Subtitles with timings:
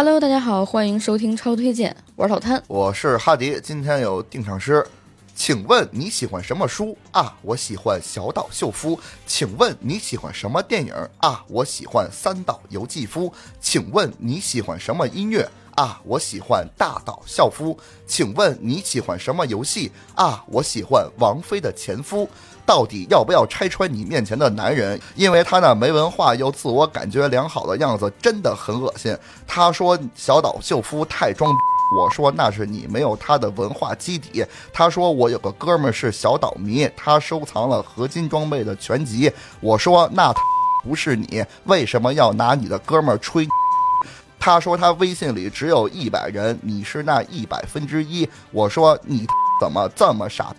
[0.00, 2.62] Hello，大家好，欢迎收听超推荐，我是老摊。
[2.68, 4.86] 我是哈迪，今天有定场诗，
[5.34, 7.36] 请问你喜欢什么书啊？
[7.42, 8.96] 我喜欢小岛秀夫。
[9.26, 11.44] 请问你喜欢什么电影啊？
[11.48, 13.32] 我喜欢三岛由纪夫。
[13.60, 16.00] 请问你喜欢什么音乐啊？
[16.04, 17.76] 我喜欢大岛孝夫。
[18.06, 20.44] 请问你喜欢什么游戏啊？
[20.46, 22.30] 我喜欢王菲的前夫。
[22.68, 25.00] 到底要不要拆穿你面前的男人？
[25.16, 29.16] 因为他那没文化又自我感觉良好的样子真的很恶心。
[29.46, 31.50] 他说小岛秀夫太装，
[31.96, 34.44] 我说那是你没有他的文化基底。
[34.70, 39.32] 他说我有个哥们儿是小岛迷，他收藏了合金装备的全集。
[39.60, 40.42] 我说那他
[40.84, 43.48] 不是你，为什么要拿你的哥们儿吹？
[44.38, 48.28] 他说他微信里只有一百人，你是那一百分之一。
[48.50, 49.26] 我说你
[49.58, 50.54] 怎么这么傻？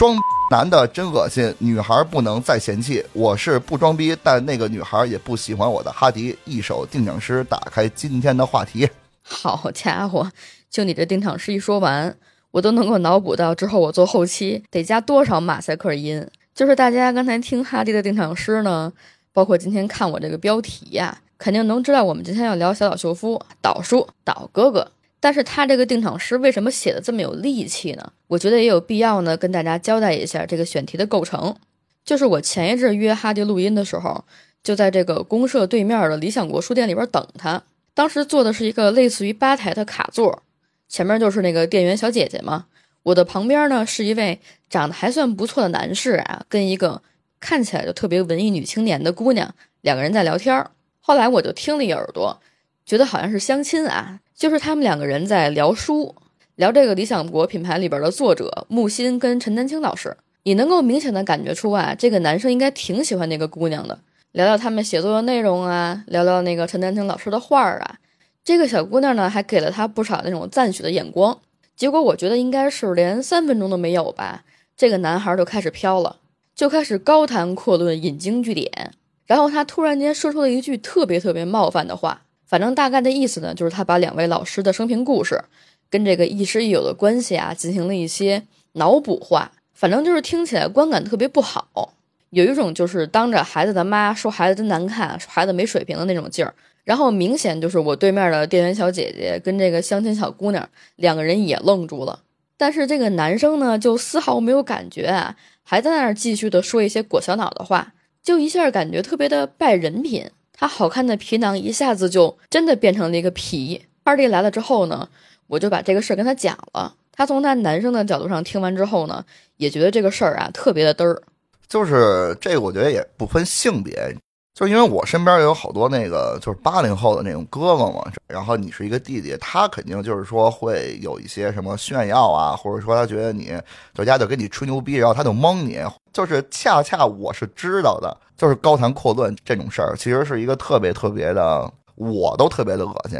[0.00, 0.16] 装
[0.50, 3.04] 男的真恶心，女孩不能再嫌弃。
[3.12, 6.34] 我是不装逼，但那个女孩也不喜欢我的哈迪。
[6.46, 8.88] 一首定场诗打开今天的话题。
[9.22, 10.26] 好家伙，
[10.70, 12.16] 就你这定场诗一说完，
[12.50, 16.26] 我都能够脑补到之后我做后期得加多少马赛克音。
[16.54, 18.90] 就是大家刚才听哈迪的定场诗呢，
[19.34, 24.92] 包括今天看我这个标题呀，肯定能知道我们今天要聊小岛秀夫，岛叔，岛哥哥。
[25.22, 28.12] 但是他这个定场诗为什么写的这么有力气呢？
[28.26, 31.54] 我觉得也有必要呢，跟大家交代一下这个选题的构成。
[32.02, 34.24] 就是我前一阵约哈迪录音的时候，
[34.64, 37.62] 就在这个公社对面的理想国书店里边等他。
[37.92, 40.42] 当时坐的是一个类似于吧台的卡座，
[40.88, 42.66] 前面就是那个店员小姐姐嘛。
[43.02, 44.40] 我的旁边呢是一位
[44.70, 47.02] 长得还算不错的男士啊，跟一个
[47.38, 50.66] 看起来就特别文艺女青年的姑娘，两个人在聊天。
[51.00, 52.40] 后来我就听了一耳朵。
[52.84, 56.14] 觉得好像是相亲啊，就是他们两个人在聊书，
[56.56, 60.16] 聊这个理想国品牌里边的作者木心跟陈丹青老师。
[60.44, 63.98] 你能够明显的感觉出啊，这个男生应该挺喜欢那个姑娘的。
[64.32, 67.96] 聊聊他们写作的内容啊，聊聊那个陈丹青老师的画儿啊。
[68.42, 71.38] 这个小姑娘呢，还给了他不少那种赞许的眼光。
[71.76, 74.44] 结果我觉得应该是连三分钟都没有吧，
[74.76, 76.16] 这个男孩就开始飘了，
[76.54, 78.92] 就开始高谈阔论，引经据典。
[79.26, 82.22] 然后他突然间说出了一句特别特别冒犯的话。
[82.50, 85.40] 反正大概的意思呢，就是他把两位老师的生平故事
[85.88, 89.52] 跟这个亦师亦友的关系啊，进行了一些脑补化。
[89.72, 91.94] 反正就是听起来观感特别不好，
[92.30, 96.52] 有一种就是当着孩子的妈说孩子真难看，说孩子没水平的那种劲儿。
[96.82, 102.18] 然后明显就是我对面的店员小姐姐跟这个相亲小姑娘两个人也愣住了，
[102.56, 110.28] 但是这个男生呢就丝毫没有感觉啊，还在那儿继续的说一些裹小脑的话，就一下感觉特别的败人品。
[110.60, 113.86] 他好看的皮囊一下子就真的变成了一个皮。
[114.04, 115.08] 二弟来了之后呢，
[115.46, 116.94] 我就把这个事儿跟他讲了。
[117.12, 119.24] 他从他男生的角度上听完之后呢，
[119.56, 121.22] 也觉得这个事儿啊特别的嘚儿。
[121.66, 124.14] 就是这，我觉得也不分性别，
[124.60, 128.04] 就因为我身边有好多那个就是八零后的那种哥哥嘛。
[128.26, 133.58] 然后你是一个弟弟，他肯定就是说会有一些什么炫耀啊，或者说他觉得你
[133.94, 135.80] 在家就跟你吹牛逼，然后他就蒙你。
[136.12, 138.14] 就是恰恰我是知道的。
[138.36, 143.18] 就是高谈阔论这种事儿，其实是一个特别特别的，我都特别的恶心。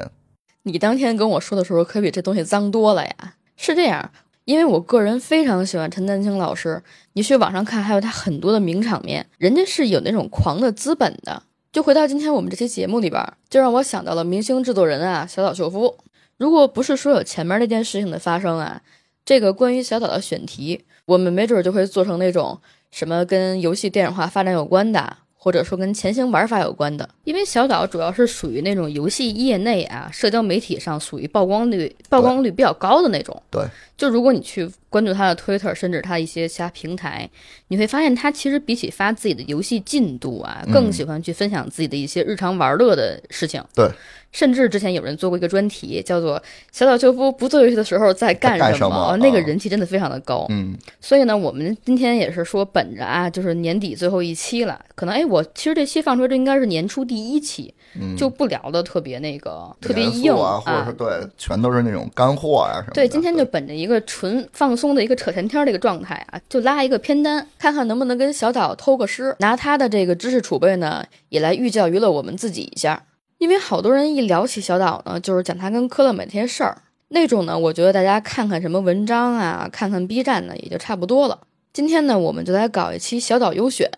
[0.64, 3.14] 你当天跟我说的时候，可比这东西脏多了呀。
[3.56, 4.10] 是这样，
[4.50, 11.40] 因为我个人非常喜欢陈丹青老师，你去网上看，还有他很多的名场面，人家是有那种狂的资本的。
[11.70, 15.96] 就回到今天我们这期节目里边，就让我想到了明星制作人啊，小岛秀夫。
[16.36, 18.82] 如果不是说有前面那件事情的发生啊，
[19.24, 22.60] 这个关于小岛的选题，我们没准就会做成那种。
[22.90, 27.08] 什么跟游戏电影化发展有关的，或者说跟前行玩法有关的？
[27.24, 33.42] 因为小岛主要是属于那种游戏业内啊，社交媒体上属于曝光率曝光率比较高的那种。
[33.50, 33.64] 对，
[33.96, 37.26] 就如果你去关注他的 Twitter，甚至他一些其他平台，
[37.68, 43.64] 你会发现他其实比起发自己的游戏进度啊，更喜欢去分享自己的一些日常玩乐的事情。
[43.74, 43.90] 对。
[44.32, 50.46] 甚至之前有人做过一个专题，叫做“小岛秀夫不做游戏的时候在干什么”，那个人气真的非常的高。
[50.50, 57.74] 嗯，所以呢，我们今天也是说，本着啊，就是年底最后一期了，可能哎，我其实这期放出来这应该是年初第一期，
[58.16, 62.92] 就不聊的特别那个特别硬啊，或者是对，全都是那种干货啊什么。
[62.94, 73.02] 对，今天就本着一个纯放松的一个扯闲天的一个状态啊，就拉一个片单，看看能不能跟小岛偷个师，拿他的这个知识储备呢，也来寓教于乐我们自己一下。
[73.40, 76.76] 因为好多人一聊起小岛呢，就是讲他跟科乐美这些事儿，
[77.08, 81.40] 那种呢，我觉得大家看看什么文章啊，看看 B 站呢，也就差不多了。
[81.72, 83.90] 今天呢，我们就来搞一期小岛优选，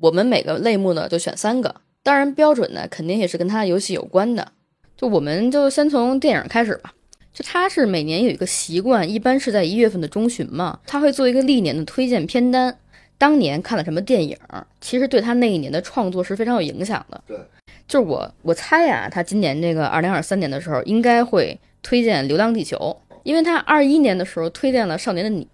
[0.00, 4.52] 我们每个类目呢就选三个，当然标准呢肯定也是跟他的游戏有关的。
[4.94, 6.92] 就我们就先从电影开始吧。
[7.32, 12.76] 就他是每年有一个习惯，一般是在一月份的中旬嘛，他会做一个历年的推荐片单，
[13.16, 14.36] 当年看了什么电影，
[14.82, 17.22] 其实对他那一年的创作是非常有影响的。
[17.26, 17.38] 对。
[17.86, 22.76] 就是我我猜呀、他今年这个二零二三年的时候应该会推荐《流浪地球》，
[23.22, 25.46] 因为他二一年的时候推荐了《少年的你》，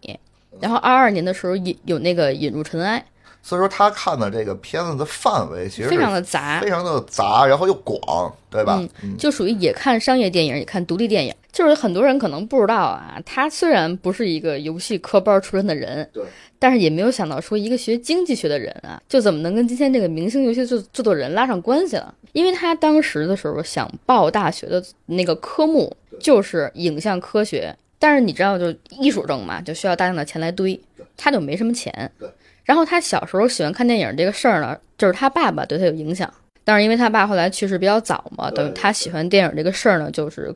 [0.60, 3.04] 然后二二年的时候引有那个《引入尘埃
[3.42, 8.80] 所以说他看的这个片子的范围其》，实非常的杂非，常的杂，然后又广，对吧？
[9.02, 11.34] 嗯就属于也看商业电影，也看独立电影。
[11.52, 16.22] 就是很多人可能不知道啊，他虽然不是一个游戏科班出身的人，对，
[16.60, 22.14] 但是也没有想到说一个学经济学的人啊，就怎么能跟今天这个明星游戏制制作人拉上关系了？
[22.32, 30.80] 因为他当时的时候想报大学的那个科目就是影像科学，但是你知道，就艺术证嘛，就需要大量的钱来堆，
[31.16, 32.12] 他就没什么钱。
[32.16, 32.28] 对。
[32.70, 36.32] 然后他小时候喜欢看电影这个事儿呢，就是他爸爸对他有影响。
[36.62, 40.54] 但是因为他爸后来去世比较早嘛，等于他喜欢电影这个事儿呢，就是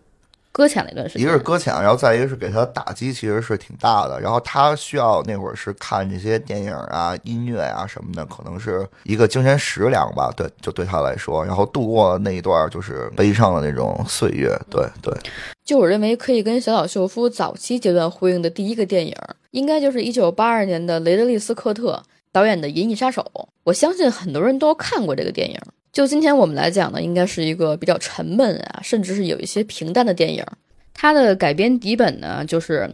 [0.54, 1.22] 搁浅了一段时间。
[1.22, 4.20] 一个是搁浅，然后再一个是给他打击其实是挺大的。
[4.20, 10.32] 然后他需要那会儿是看这些电影啊、音乐啊什么的，可能是一个精神食粮吧。
[10.36, 14.56] 对，就对他来说，然后度过那一段就是悲伤的那种岁月。
[14.70, 15.12] 对对，
[15.64, 19.12] 就我认为可以跟小岛秀夫早期阶段呼应的第一个电影，
[19.50, 23.28] 应该就是一九八二年的雷德利·斯科特导演的《银翼杀手》。
[23.64, 25.58] 我相信很多人都看过这个电影。
[25.94, 30.44] 就今天我们来讲呢，应该是一个比较沉闷啊，甚至是有一些平淡的电影。
[30.92, 32.92] 它的改编底本呢，就是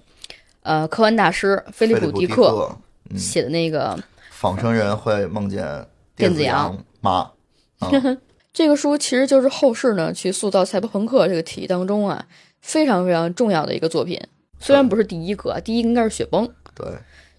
[0.63, 3.99] 呃科幻大师菲利普·迪克克写的那个
[4.29, 5.67] 仿生人会梦见
[6.15, 7.31] 电子羊羊妈。
[8.53, 12.27] 这个书其实就是后世呢去塑造赛博朋克这个体系当中啊
[12.61, 14.21] 非常非常重要的一个作品。
[14.59, 16.47] 虽然不是第一个，第一个应该是雪崩。
[16.75, 16.87] 对，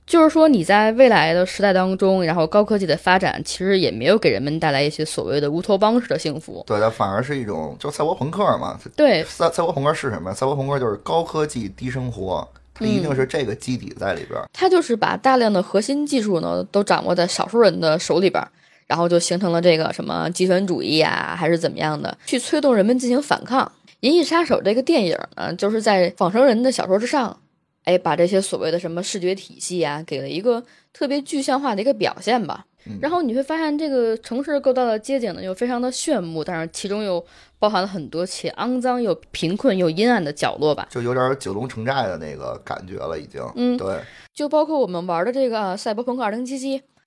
[0.08, 6.64] 就是说你在未来的时代当中，然后高科技的发展其实也没有给人们带来一些所谓的乌托邦式的幸福。
[6.68, 8.78] 对，它反而是一种就赛博朋克嘛。
[8.98, 10.34] 对赛赛博朋克是什么？
[10.34, 14.50] 赛博朋克就是高科技低生活，它一定是这个基底在里边儿。
[14.52, 18.50] 它就是把大量的核心技术呢都掌握在少数人的手里边儿，
[18.88, 23.66] 然后就形成了这个什么极权主义啊，还是怎么样的，去催动人们进行反抗。
[24.02, 27.38] 《银翼杀手》这个电影呢，就是在仿生人的小说之上，
[27.84, 30.64] 哎，把这些所谓的什么视觉体系啊，给了一个
[30.94, 32.66] 特别具象化的一个表现吧。
[33.00, 37.24] 然后你会发现，这个城市构造的街景呢，又非常的炫目，但是其中又
[37.60, 40.88] 包含了很多且肮脏又贫困又阴暗的角落吧。
[40.90, 43.40] 就有点九龙城寨的那个感觉了，已经。
[43.56, 44.00] 嗯对，
[44.34, 46.58] 就包括我们玩的这个呃《赛博朋克2077》，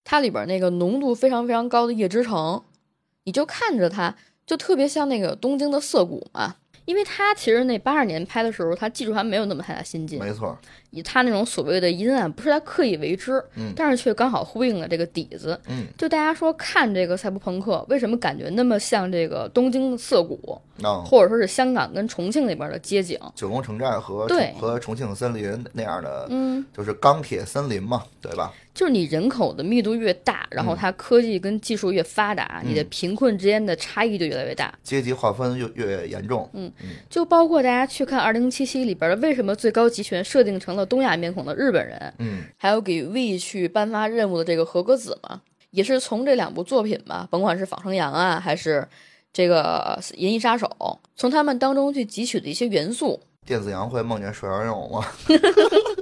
[0.05, 2.63] 它里边那个浓度非常非常高的夜之城，
[3.25, 4.15] 你就看着它，
[4.47, 6.55] 就特别像那个东京的涩谷嘛。
[6.85, 10.57] 因为他其实那八二年拍的时候，他技术还没有那么太大新进，没错。
[10.91, 15.59] 以他那种所谓的阴暗，不是他刻意为之，嗯但是却刚好呼应了这个底子。
[15.67, 23.19] 嗯，就大家说看这个赛博朋克，为什么感觉那么像这个东京涩谷，那或者说是香港跟重庆那边的街景？
[23.35, 28.53] 九龙城寨和对和重庆森林那样的，嗯，就是钢铁森林嘛，对吧？
[28.75, 34.77] 就是你人口的密度越大，然后它科技跟技术越发达，你的贫困之间的差异就越来越大。
[34.83, 36.51] 阶级划分越越严重。
[36.53, 36.73] 嗯
[37.09, 45.41] 就包括大家去看《二零七七》里边的，为什么最高集权设定成了东亚面孔的日本人，嗯，还有给 V 去颁发任务的这个合格子嘛，
[45.71, 48.85] 也是从这两部作品吧，甭管是《仿生羊》啊，还是
[49.33, 50.67] 这个《银翼杀手》，
[51.15, 53.21] 从他们当中去汲取的一些元素。
[53.47, 55.05] 电子羊会梦见水羊肉吗？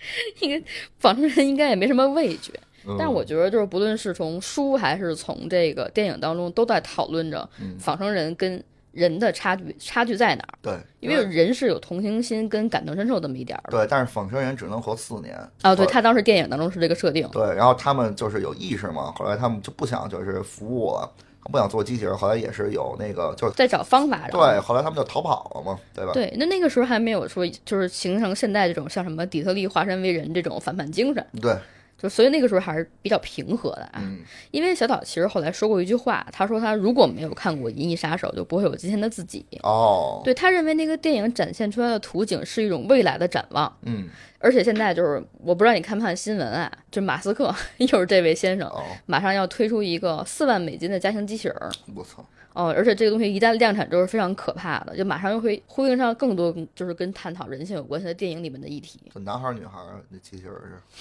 [0.40, 0.62] 应该
[0.98, 2.52] 仿生人应该也没什么味觉，
[2.86, 10.54] 嗯但是我觉得就是不论是从书还是从这个电影当中，都在讨论着嗯仿生人跟人的差距差距在哪儿。
[10.60, 13.70] 对，因为人是有同情心跟感同身受这么一点儿。
[13.70, 15.36] 对，但是仿生人只能活四年。
[15.62, 17.28] 啊，对他当时电影当中是这个设定。
[17.30, 21.08] 对，然后他们就是有意识嘛，后来他们就不想就是服务了，
[21.44, 26.12] 不想做机器人，后来也是有那个就是在找方法，对，后来他们就逃跑了嘛，对吧？
[26.12, 31.56] 对，那那个时候还没有说，就是形成现在这种像什么底特律化身为人这种反叛精神，对，
[32.02, 34.00] 就所以那个时候还是比较平和的啊。
[34.02, 39.44] 嗯，因为小岛其实后来说过一句话，他说他如果没有看过《银翼杀手》，就不会有今天的自己。
[39.62, 51.70] 哦，对他认为那个电影展现出来的图景是一种未来的展望，嗯，而且现在就是我不知道你看不看新闻啊，就马斯克 又是这位先生，哦，马上要推出一个四万美金的家庭机器人儿。
[51.94, 52.24] 我操，
[52.60, 59.00] 哦，而且这个东西一旦量产之后是非常可怕的，就马上又会呼应上更多就是跟探讨人性有关系的电影里面的议题。
[59.14, 60.52] 这男孩儿女孩儿那机器人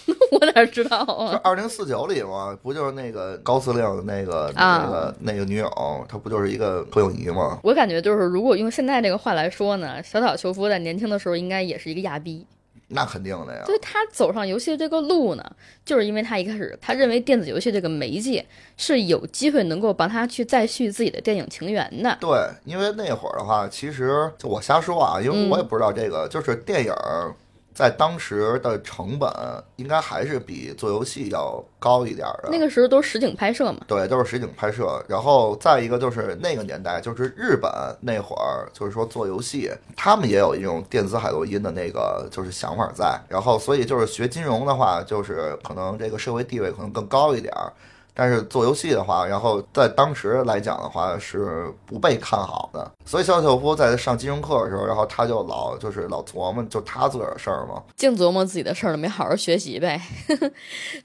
[0.05, 0.13] 是？
[0.31, 1.41] 我哪知道这啊？
[1.43, 5.69] 二零四九里嘛，不就是那个高司令的那个、啊那个那个女友，
[6.07, 7.59] 她不就是一个投影仪吗？
[7.63, 12.45] 我感觉就是，如果用现在这个话来说呢，小岛秀夫在年轻的时候应该也是一个亚逼。
[12.89, 13.63] 那肯定的呀。
[13.65, 15.43] 所以他走上游戏这个路呢，
[15.86, 18.46] 就是因为他一开始他认为电子游戏这个媒介
[18.77, 22.17] 是有机会能够帮他去再续自己的电影情缘的。
[22.19, 22.29] 对，
[22.65, 27.34] 因为那会儿的话，其实就我瞎说啊，因为嗯我也不知道这个，就是电影儿
[27.73, 29.31] 在当时的成本
[29.77, 32.49] 应该还是比做游戏要高一点的。
[32.51, 35.03] 那个时候都是实景拍摄嘛，对，都是实景拍摄。
[35.07, 37.71] 然后再一个就是那个年代，就是日本
[38.01, 43.19] 那会儿，就是说做游戏，他们也有一种电子海洛因的那个就是想法在。
[43.29, 47.71] 然后所以就是学金融的话，就是可能这个社会地位可能更高一点儿。
[48.19, 60.01] 但是做游戏的话，然后在当时来讲的话是不被看好的，所以肖秀夫在上金融课的时候，然后他就老就是老琢磨就他自个儿的事儿嘛，净琢磨自己的事儿了，没好好学习呗。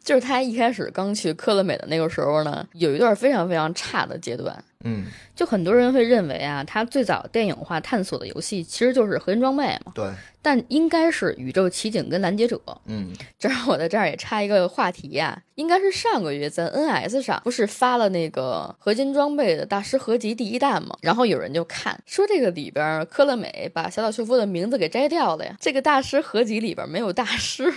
[0.03, 4.65] 就是他一开始刚去科乐美的那个时候呢，有一段非常非常差的阶段。
[4.87, 10.09] 嗯，就很多人会认为啊，他最早电影化探索的游戏其实就是合金装备嘛，对，
[10.41, 12.61] 但应该是宇宙奇景跟拦截者。
[12.87, 20.97] 嗯， 正好我在这儿也插一个话题呀、应该是上个月在 NS 上不是发了那个合金装备的大师合集第一弹嘛？
[21.03, 27.73] 然后有人就看说这个里边科乐美把小岛秀夫的名字给摘掉了呀，这个大师合集里边没有大师，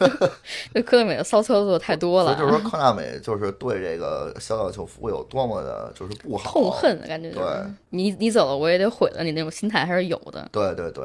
[0.74, 10.48] 这科乐美的骚操作太多了啊，所以就是说，科乐美就是对这个小岛秀夫有多么的就是不好，痛恨的感觉，就是对你你走了我也得毁了你那种心态还是有的。
[10.50, 11.04] 对对对，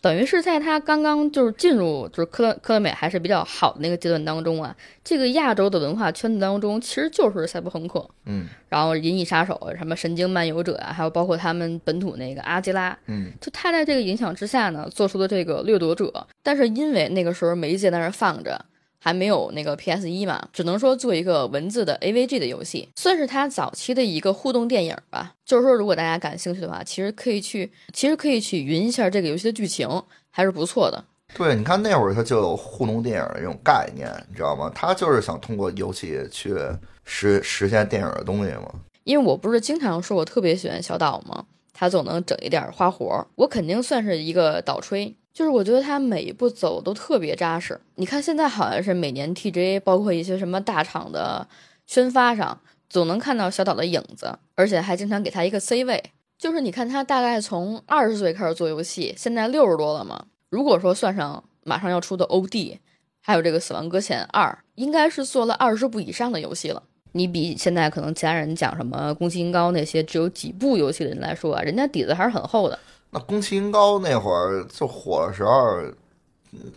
[0.00, 18.64] 等于是在他刚刚就是进入就是科乐科乐美还是比较好的那个阶段当中啊，这个亚洲的文化圈子当中其实就是赛博朋克，嗯然后银翼杀手、什么神经漫游者啊，还有包括他们本土那个阿基拉，嗯就他在这个影响之下呢，做出的这个掠夺者，但是因为那个时候媒介在那放着。
[19.06, 25.34] 还没有那个 PS 一嘛，只能说做一个文字的 AVG 的游戏，算是他早期的一个互动电影吧。
[25.44, 29.88] 就是说，如果大家感兴趣的话，其实可以去，其实可以去云一下这个游戏的剧情，
[30.28, 31.04] 还是不错的。
[31.36, 34.68] 对，你看那会儿他就有互动电影的这种概念，你知道吗？
[34.74, 36.56] 他就是想通过游戏去
[37.04, 38.74] 实实现电影的东西嘛。
[39.04, 41.44] 因为我不是经常说我特别喜欢小岛吗？
[41.72, 45.14] 他总能整一点花活儿，我肯定算是一个岛吹。
[45.36, 47.78] 就是我觉得他每一步走都特别扎实。
[47.96, 51.46] 你看现在好像是每年 TGA 包括一些什么大厂的
[51.86, 56.02] 宣发上，总能看到小岛的影子，而且还经常给他一个 C 位。
[56.38, 60.24] 就是你看他大概从二十岁开始做游戏，现在六十多了嘛。
[60.48, 62.78] 如果说算上马上要出的 OD，
[63.20, 66.82] 还有这个《死亡搁浅二》，应该是做了二十部以上的游戏了。
[67.12, 72.78] 你比现在可能其他人讲什么宫崎英高那些只有几部游戏的人来说啊，人家底子还是很厚的。
[73.10, 75.94] 那宫崎英高那会儿就火的时候，嗯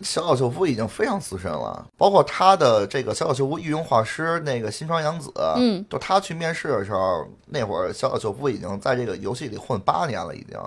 [0.02, 10.58] 小岛秀夫已经非常资深了，包括他的这个小岛秀夫御用画师那个新川洋子，嗯，就他去面试的时候，那会儿小岛秀夫已经在这个游戏里混八年了，已经，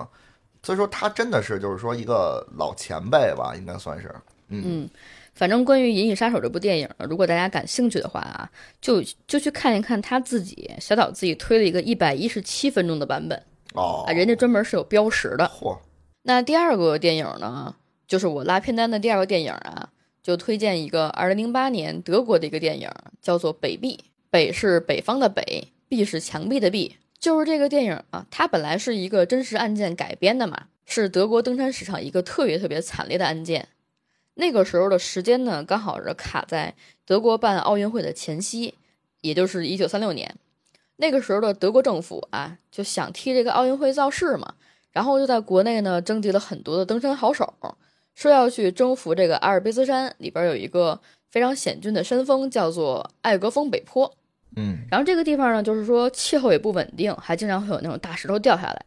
[0.64, 4.12] 所以说他真的是就是说一个老前辈吧，应该算是，
[4.48, 4.88] 嗯，
[5.32, 13.40] 反正关于《银翼杀手》这部电影，如果大家感兴趣的话啊，就就去看一看他自己小岛自己推了一个一百一十七分钟的版本
[13.74, 15.44] 哦啊，，人家专门是有标识的。
[15.46, 15.78] 嚯，
[16.22, 17.76] 那第二个电影呢，
[18.08, 19.90] 就是我拉片单的第二个电影啊，
[20.22, 22.88] 就推荐一个二零零八年德国的一个电影，
[23.20, 24.00] 叫做《北壁》。
[24.30, 26.96] 北是北方的北，壁是墙壁的壁。
[27.18, 33.68] 就是这个电影啊，它本来是一个真实案件改编的嘛，是德国登山史上一个特别特别惨烈的案件。
[34.34, 36.74] 那个时候的时间呢，刚好是卡在
[37.06, 38.74] 德国办奥运会的前夕，
[39.20, 40.34] 也就是一九三六年。
[40.96, 44.54] 那个时候的德国政府啊，就想替这个奥运会造势嘛，
[44.92, 47.54] 然后就在国内呢征集了很多的登山好手，
[48.14, 54.14] 说要去征服这个阿尔卑斯山里边有一个非常险峻的山峰，叫做艾格峰北坡。
[54.56, 58.86] 嗯然后这个地方呢，就是说气候也不稳定，还经常会有那种大石头掉下来，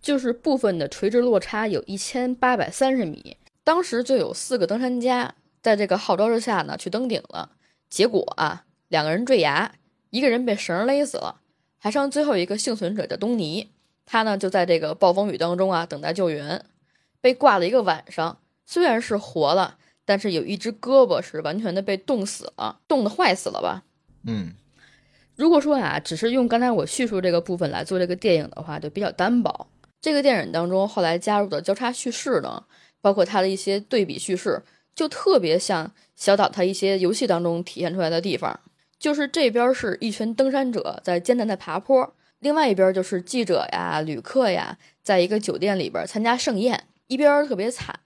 [0.00, 3.36] 就是部分的垂直落差有一千八百三十米。
[3.62, 7.50] 当时就有四个登山家在这个号召之下呢去登顶了，
[7.90, 9.72] 结果啊，两个人坠崖，
[10.08, 11.41] 一个人被绳勒死了，
[11.82, 13.72] 还剩最后一个幸存者叫东尼，
[14.06, 16.64] 他呢就在这个暴风雨当中啊等待救援，
[17.20, 23.82] 被挂了一个晚上，虽然是活了，但是有一只胳膊是完全的被冻死了，冻得坏死了吧。
[24.22, 24.54] 嗯
[25.34, 29.66] 如果说啊，只是用刚才我叙述这个部分来做这个电影的话，就比较单薄。
[30.00, 32.62] 这个电影当中后来加入的交叉叙事呢，
[33.00, 34.62] 包括它的一些对比叙事，
[34.94, 38.60] 就特别像小岛它一些游戏当中体现出来的地方，
[39.02, 47.98] 就是这边是一群登山者在艰难的爬坡，另外一边就是记者呀、旅客呀，在一个酒店里边参加盛宴，一边特别惨，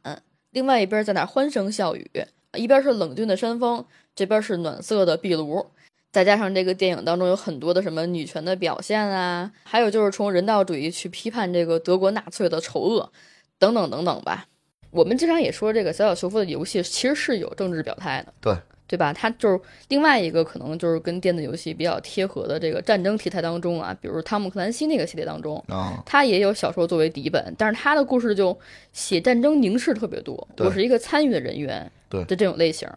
[0.53, 2.11] 另外一边在那欢声笑语，
[2.55, 3.85] 一边是冷峻的山峰，
[4.15, 5.67] 这边是暖色的壁炉。
[6.11, 13.13] 再加上这个电影当中有很多的什么女权的表现啊，还有就是从人道主义去批判这个德国纳粹的丑恶，
[13.59, 14.47] 等等等等吧。
[14.93, 19.13] 我们经常也说这个小岛秀夫的游戏其实是有政治表态的，对对吧？
[19.13, 28.57] 它就是另外一个可能就是跟电子游戏比较贴合的这个战争题材当中啊，比如汤姆克兰西那个系列当中，啊，他也有小说作为底本，但是他的故事就
[28.93, 32.89] 写战争凝视特别多，对我是一个参与的人员，对的这种类型。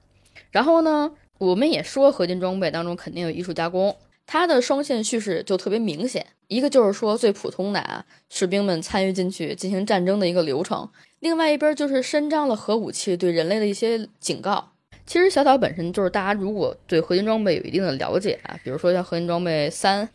[0.51, 6.25] 然后呢，我们也说合金装备当中肯定有艺术加工，它的双线叙事就特别明显。
[6.47, 14.71] 一个就是说最普通的啊，士兵们参与进去进行战争的一个流程；另外一边就是伸张了核武器对人类的一些警告。
[15.09, 20.07] 其实小岛本身就是大家如果对合金装备有一定的了解啊，比如说像合金装备三，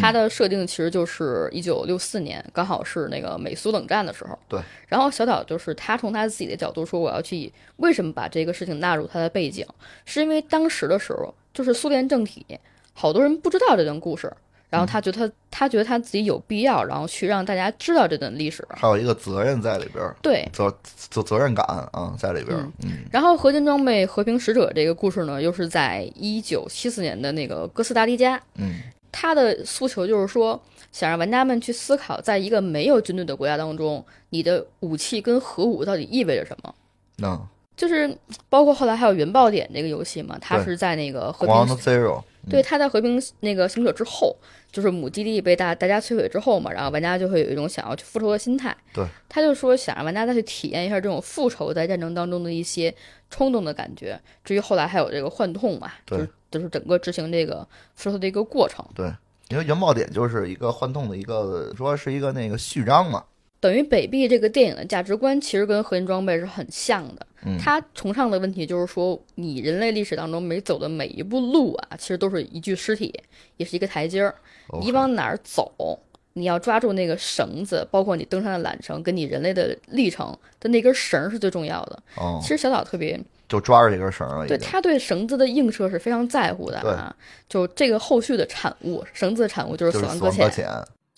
[0.00, 4.38] 它的设定其实就是一九六四年，刚好是那个美苏冷战的时候。
[4.48, 4.60] 对。
[4.86, 9.66] 然后小岛就是他从他自己的角度说，我要去为什么把这个事情纳入他的背景，
[10.04, 12.46] 是因为当时的时候就是苏联政体，
[12.92, 14.32] 好多人不知道这段故事，
[14.70, 18.66] 然后他觉得他他觉得他自己有必要，然后去让大家知道这段历史。
[18.70, 28.80] 还有一个责任在里边儿，对，责责责任感啊，在里边儿，嗯然后合金装备和平使者这个故事呢，又是在一九七四年的那个哥斯达黎加，嗯
[29.12, 30.62] 他的诉求就是说，
[30.92, 36.72] 想让玩家们去思考，在一个没有军队的国家当中，你的武器跟核武到底意味着什么。
[37.16, 37.36] 那
[37.76, 38.16] 就是
[38.48, 44.36] 包括后来还有原爆点这个游戏嘛，它是在那个和，Ground 平 Zero，对，他在和平那个行者之后，
[44.72, 48.74] 就是母基地被大大家摧毁之后嘛，然后玩家就会有一种想要去复仇的心态。
[48.92, 52.94] 对，他就说想让玩家再去体验一下这种复仇在战争当中的一些
[53.28, 54.18] 冲动的感觉。
[54.44, 58.84] 至于后来还有这个幻痛嘛，对就是就是整个执行这个复仇的一个过程。
[58.94, 59.12] 对，
[59.48, 63.24] 因为原爆点就是一个幻痛的一个，说是一个那个序章嘛，
[63.60, 67.26] 等于北壁这个电影的价值观其实跟核心装备是很像的。
[67.44, 73.18] 嗯它崇尚的问题就是说，你人类历史当中每走的每一步路啊，其实都是一具尸体，
[73.56, 74.34] 也是一个台阶儿。
[74.82, 75.98] 你往哪儿走，
[76.34, 82.02] 你要抓住那个绳子，包括你登山的缆绳，跟你人类的历程的那根绳儿是最重要的。
[82.16, 84.46] 哦其，实小岛特别就抓着这根绳儿。
[84.46, 87.14] 对他对绳子的映射是非常在乎的啊。
[87.48, 90.68] 就这个后续的产物，绳子的产物就是就是死亡搁浅。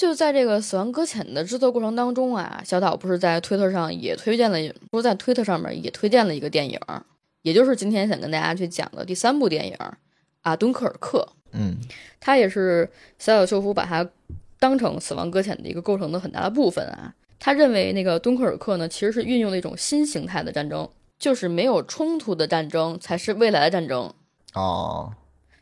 [0.03, 4.59] 就在这个死亡搁浅的制作过程当中啊，小岛不是在推特上也推荐了，
[4.91, 6.77] 不是在推特上面也推荐了一个电影，
[7.43, 9.77] 也就是今天想跟大家去讲的第三部电影
[10.41, 11.25] 啊，《敦刻尔克》。
[11.53, 11.77] 嗯
[12.19, 14.05] 它也是小岛秀夫把它
[14.59, 17.15] 当成死亡搁浅的一个构成的很大的部分啊。
[17.39, 20.89] 他认为那个敦刻尔克呢，其实是运用了一种新形态的战争，
[21.21, 24.13] 就是没有冲突的战争才是未来的战争。
[24.55, 25.13] 哦，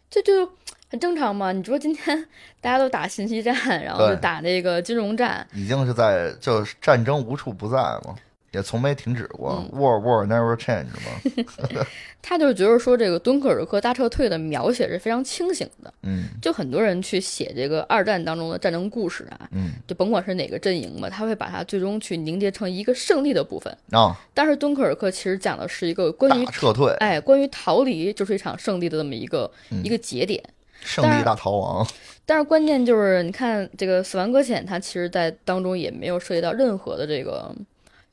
[0.09, 0.51] 这就
[0.91, 1.53] 很正常嘛。
[1.53, 2.27] 你说今天
[2.61, 8.15] 大家都打信息战，然后就打那个金融战，已经是在就是战争无处不在嘛，
[8.51, 11.87] 也从没停止过、嗯 w a r war never change 嘛，
[12.21, 15.95] 他就觉得说这个敦刻尔克大撤退的描写是非常清醒的。
[16.03, 23.75] 嗯就很多人去写这个二战当中的战争故事啊，嗯就甭管是哪个阵营吧，他会把它最终去凝结成一个胜利的部分。
[23.93, 30.43] 啊，但是敦刻尔克其实讲的是一个关于撤退，哎关于逃离就是一场胜利的这么一个、嗯一个节点。
[30.81, 31.87] 胜利大逃亡，
[32.27, 37.55] 但是关键就是你看这个死亡搁浅，它其实在当中也没有涉及到任何的这个，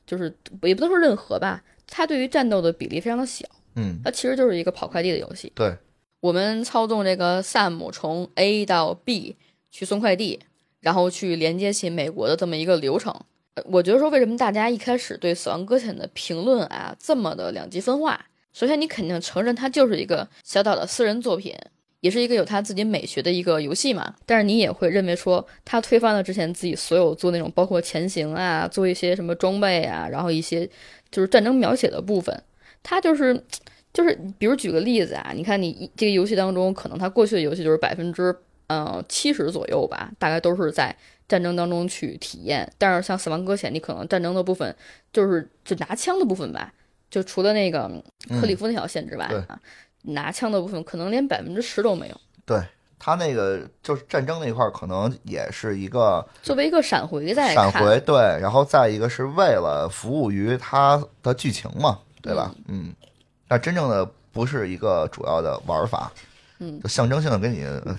[0.06, 5.52] 就是也不能说任何吧，它对于战斗的比例非常的小，嗯，它其实就是一个跑快递的游戏。
[5.54, 5.76] 对，
[6.20, 9.36] 我们操纵这个 Sam 从 A 到 B
[9.70, 10.40] 去送快递，
[10.80, 13.14] 然后去连接起美国的这么一个流程。
[13.54, 18.26] 呃我觉得说，为什么大家一开始对《死亡搁浅》的评论啊这么的两极分化？
[18.52, 21.54] 首先，你肯定承认它就是一个小岛的私人作品，
[22.00, 24.14] 也是一个有他自己美学的一个游戏嘛。
[24.26, 30.68] 但是你也会认为说，他推翻了之前自己所有做那种包括前行啊，做一些什么装备啊，然后一些
[31.10, 32.42] 就是战争描写的部分，
[32.82, 33.42] 他就是
[33.92, 38.34] 就是，比如举个例子啊，你看你一这个游戏当中，可能它过去的游戏就是百分之
[38.68, 40.94] 呃七十左右吧，大概都是在
[41.26, 42.70] 战争当中去体验。
[42.78, 44.72] 但是像《死亡搁浅》，你可能战争的部分
[45.12, 46.72] 就是就拿枪的部分吧，
[47.10, 47.90] 就除了那个
[48.40, 49.58] 克里夫那条线之外、对啊，
[50.08, 52.20] 拿枪的部分可能连百分之十都没有。
[52.44, 52.62] 对
[52.98, 62.52] 他那个就是战争那块儿，可能也是一个作为一个闪回在，闪回，对，然后再一个是为了服务于它的剧情嘛，对吧？
[62.66, 62.92] 嗯，
[63.46, 66.10] 但真正的不是一个主要的玩法，
[66.58, 67.96] 嗯，就象征性的给你呃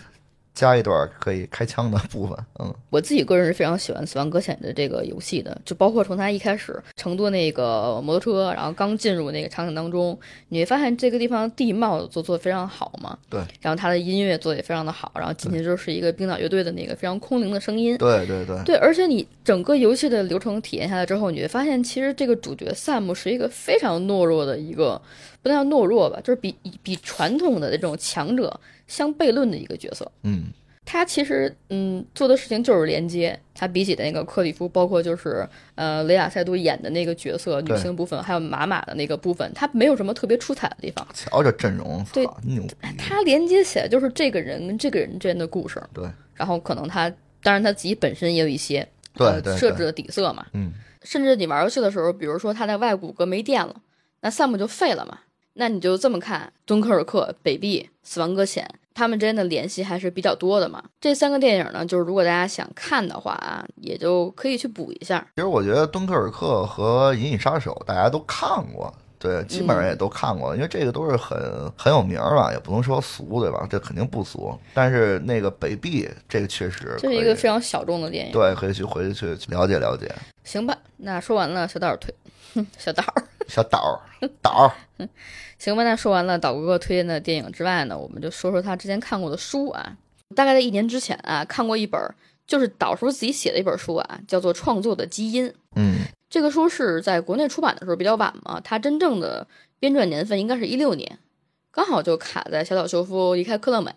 [0.60, 2.76] 加一段可以开枪的部分，嗯。
[2.91, 10.19] 我自己个人是非常喜欢《死亡搁浅》的这个游戏的，就包括从它一开始乘坐那个摩托车，然后刚进入那个场景当中，
[10.50, 25.00] 你会发现这个地方地貌做做的非常好嘛，对，然后它的音乐做的也非常的好，然后进去就是一个冰岛乐队的那个非常空灵的声音，对对对，对，而且你整个游戏的流程体验下来之后，你会发现其实这个主角 Sam 是一个非常懦弱的一个，
[25.41, 30.12] 不能叫懦弱吧，就是比比传统的这种强者相悖论的一个角色。
[30.23, 30.45] 嗯
[30.91, 41.08] 他其实嗯做的事情就是连接，他比起那个克里夫，包括就是呃雷亚塞杜演的那个角色女性部分，还有马马的那个部分，他没有什么特别出彩的地方。
[41.13, 42.75] 瞧这阵容，对操牛逼！
[42.97, 47.08] 他连接起来就是这个人跟这个人之间的故事，对然后可能他
[47.43, 50.73] 当然他自己本身也有一些对呃对对设置的底色嘛，嗯，
[51.04, 53.75] 甚至你玩游戏的时候，比如说他在外骨骼没电了，
[54.21, 55.19] 那 Sam 就废了嘛。
[55.60, 60.82] 那你就这么看，敦刻尔克、北壁、死亡搁浅，他们之间的联系还是比较多的嘛。
[61.02, 65.19] 这三个电影呢，就是如果大家想看的话啊，也就可以去补一下。
[65.36, 71.38] 其实我觉得《敦刻尔克》和《银翼杀手》大家都看过，对，基本上也都看过，因为这个都是很
[71.76, 73.67] 很有名儿吧，也不能说俗，对吧？
[73.69, 74.58] 这肯定不俗。
[74.74, 78.32] 但是那个北壁，这个确实这是一个非常小众的电影。
[78.32, 80.10] 对，可以去回去去了解了解。
[80.45, 82.15] 行吧，那说完了小岛儿推，
[82.54, 83.24] 哼 小岛儿。
[83.50, 83.80] 小岛
[84.22, 84.72] 儿，岛儿，
[85.60, 89.95] 行吧，那说完了岛哥哥推荐的电影之外呢，我们就说说他之前看过的书啊。
[90.36, 92.00] 大概在一年之前啊，看过一本
[92.48, 95.48] 就是岛叔自己写的一本书啊，叫做《创作的基因》。
[95.76, 99.45] 嗯这个书是在国内出版的时候比较晚嘛，它真正的
[99.80, 101.17] 编撰年份应该是一六年，
[101.72, 103.91] 刚好就卡在小岛秀夫离开科乐美，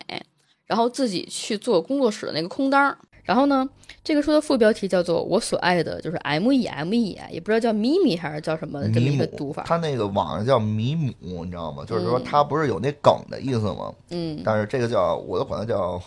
[0.67, 2.97] 然后自己去做工作室的那个空档儿。
[3.25, 3.69] 然后呢，
[4.03, 9.63] 这个书的副标题叫做《我所爱的就是 M E M E》啊，也不知道叫咪咪还是叫什么这么一个读法。
[9.65, 11.85] 他那个网上叫米姆，你知道吗？
[11.87, 13.95] 就是说嗯他不是有那梗的意思吗？
[14.11, 16.03] 嗯，但是这个叫我都管它叫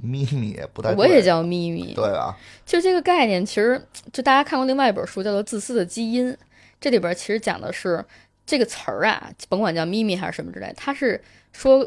[0.00, 1.92] 咪咪，不太对我也叫咪咪。
[1.94, 2.36] 对吧？
[2.64, 6.32] 就这个概念，其实就大家看过另外一本书叫做《自私的基因》，
[6.80, 8.04] 这里边其实讲的是
[8.46, 11.20] 这个词儿啊，甭管叫咪咪还是什么之类，它是
[11.52, 11.84] 说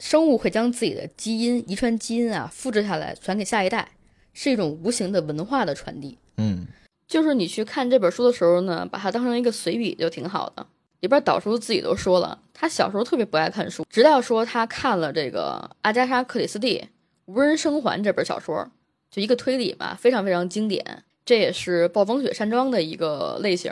[0.00, 3.88] 生物会将自己的基因、遗传基因啊复制下来，传给下一代，
[4.34, 6.18] 是一种无形的文化的传递。
[6.36, 6.66] 嗯
[7.06, 10.66] 就是你去看这本书的时候呢，把它当成一个随笔就挺好的。
[11.00, 16.78] 里边导叔自己都说了，他小时候特别不爱看书，直到说他看了这个阿加莎·克里斯蒂
[17.26, 18.70] 《无人生还》这本小说，
[19.10, 21.02] 就一个推理嘛，非常非常经典。
[21.26, 23.70] 这也是暴风雪山庄的一个类型，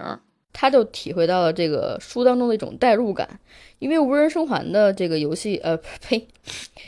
[0.53, 3.40] 他就体会到了这个书当中的一种代入感。
[3.79, 5.75] 因为《无人生还》的这个游戏，呃，
[6.07, 6.29] 呸，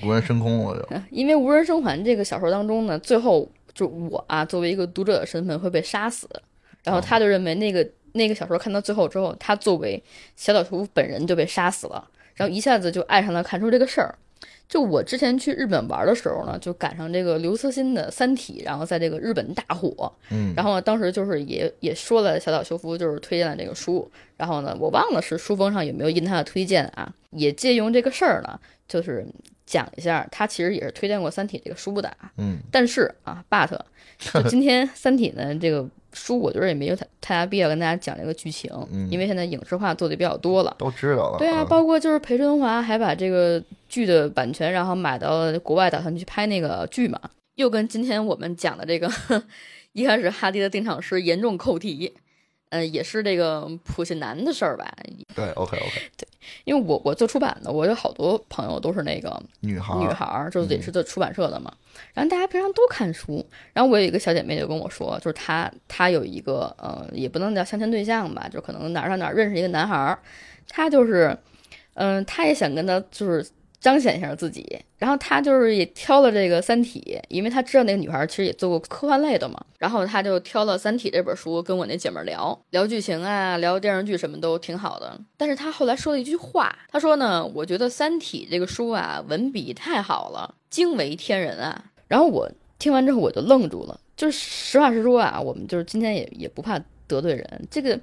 [0.04, 0.86] 无人升空我就。
[1.10, 6.28] 因为《无人生还》这个小说当中呢，最后就我啊，作为一个读者的身份会被杀死，
[6.82, 10.02] 然后他就认为那个那个小说看到最后之后，他作为
[10.36, 14.16] 小岛秀夫本人就被杀死了，然后一下子就爱上了看书这个事儿。
[14.68, 29.24] 就我之前去日本玩的时候呢，就赶上这个刘慈欣的《三体》，然后在这个日本大火，嗯，然后呢，当时就是也也说了小岛秀夫就是推荐了这个书，然后呢，我忘了是书封上有没有印他的推荐啊，也借用这个事儿呢，就是
[29.66, 32.58] 讲一下，他其实也是推荐过《三体》这个书的啊，嗯。
[32.72, 33.78] 但是啊，but
[34.18, 40.74] 就今天《三体》呢这个书，我觉得也没有太太大必要跟大家讲这个剧情，嗯因为现在影视化做的比较多了。
[40.78, 41.38] 都知道了。
[41.38, 47.20] 对啊，嗯包括就是裴春华还把这个剧的版权，然后买到了国外，打算去拍那个剧嘛，
[47.56, 49.10] 又跟今天我们讲的这个
[49.92, 52.12] 一开始哈迪的定场诗严重扣题，
[52.74, 54.92] 呃，也是这个普信男的事儿吧。
[55.32, 56.26] 对，OK OK，对
[56.64, 61.72] 因为我我做出版的，我有好多朋友都是那个女孩儿女孩儿，就是也是做出版社的嘛。
[62.12, 70.18] 然后大家平常都看书，然后我有一个小姐妹就跟我说，就是她她有一个呃，也不能叫相亲对象吧，就可能哪儿上哪儿认识一个男孩儿，
[70.68, 71.38] 他就是
[71.94, 73.46] 嗯、他也想跟他就是
[73.84, 74.66] 彰显一下自己，
[74.96, 85.20] 然后他就是也挑了这个《三体》，因为他知道那个女孩其实也做过科幻类的嘛，然后他就挑了《三体》这本书跟我那姐们聊聊剧情啊，聊电视剧什么都挺好的。
[85.36, 91.84] 但是他后来说了一句话，他说呢，我觉得《三体》这个书啊，文笔太好了，惊为天人啊。
[92.08, 98.00] 然后我听完之后我就愣住了，就是实话实说啊，我们就是今天也也不怕得罪人，这个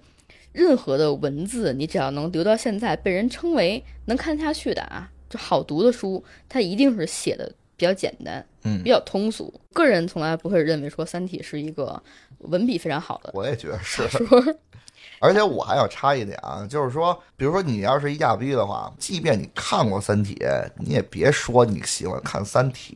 [0.52, 9.52] 任何的文字，你只要能留到现在，被人称为能看得下去的啊，就好读的书，它一定是写的比较简单，嗯比较通俗。
[9.74, 12.00] 个人从来不会认为说《三体》是一个
[12.40, 14.04] 文笔非常好的我也觉得是。
[15.20, 20.34] 而且我还要插一点啊，就是说，比如说你要是一亚逼的话，即便你看过《三体》，
[20.80, 22.96] 你也别说你喜欢看《三体》，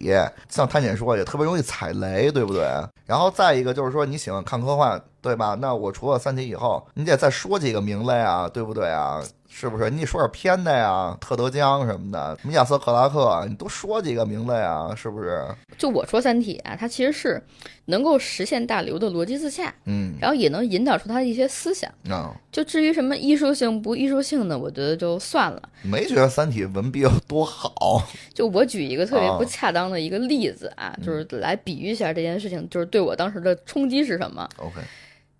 [0.50, 2.64] 像探姐说也特别容易踩雷，对不对？
[3.06, 5.56] 然后再一个就是说你喜欢看科幻，对吧？
[5.62, 9.24] 那我除了《三体》以后，你得再说几个名类啊，对不对啊？
[9.58, 9.90] 是不是？
[9.90, 15.42] 你得说点偏的呀，特德·江什么的，什么亚瑟·克拉克，你多说几个名字呀，是不是？
[15.78, 17.42] 就我说《三体》啊，它其实是
[17.86, 21.90] 能够实现大刘的逻辑自洽，嗯，然后也能引导出他的一些思想。
[22.10, 25.62] 啊、就至于什么艺术性不艺术性的，我觉得就算了。
[25.84, 28.04] 没觉得《三体》文笔有多好，
[28.36, 34.82] 就我举一个特别哦不恰当的一个例子啊，就是来比喻一下这件事情，就是对我当时的冲击是什么？OK，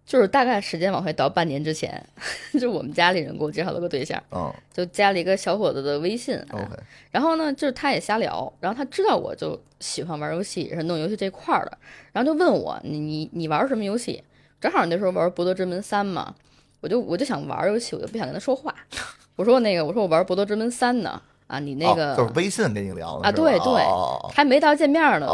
[0.06, 2.02] 就是大概时间往回倒半年之前，
[2.60, 6.46] 就我们家里人给我介绍了个对象，嗯就加了一个小伙子的微信、啊。
[6.54, 6.68] ，OK，
[7.12, 11.78] 然后呢，就是他也瞎聊，然后他知道我就喜欢玩游戏，也是弄游戏这块儿的，
[12.12, 14.24] 然后就问我你你你玩什么游戏？
[14.62, 16.34] 正好那时候玩《博德之门三》嘛，
[16.82, 18.74] 我就我就想玩游戏，我就不想跟他说话。
[19.36, 25.28] 我说那个我说我玩《博德之门三》呢，啊你那个、哦就是微信跟你聊的啊对对哦还没到见面呢，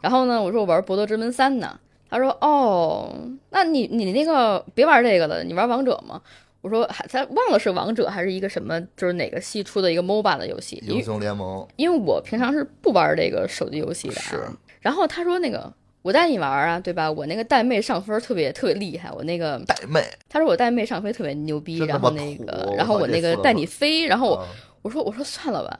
[0.00, 1.78] 然后呢，我说我玩《博德之门三》呢，
[2.08, 3.12] 他说哦，
[3.50, 6.20] 那你你那个别玩这个了，你玩王者吗？
[6.62, 14.22] 我说还他忘了是王者还是一个什么，就是哪个系出的一个 MOBA 的游戏，英雄联盟因为我平常是不玩这个手机游戏的、啊。
[14.22, 14.48] 是。
[14.80, 17.10] 然后他说那个我带你玩啊，对吧？
[17.10, 24.46] 我那个带妹上分特别特别厉害，我那个带妹，他说我带妹上飞特别牛逼，然后那个然后我那个带你飞，然后我啊
[24.82, 25.78] 我说我说算了吧，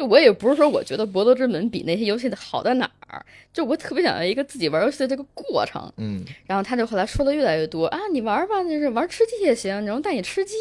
[0.00, 5.92] 就就我也不是说我觉得《博德之门》比那些游戏的好在哪儿，就我特别想要一个自己玩游戏的这个过程。
[5.98, 10.54] 嗯，然后他就后来说的越来越多啊，你玩吧，就是玩吃鸡也行，然后带你吃鸡，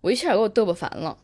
[0.00, 1.18] 我一下给我嘚啵烦了。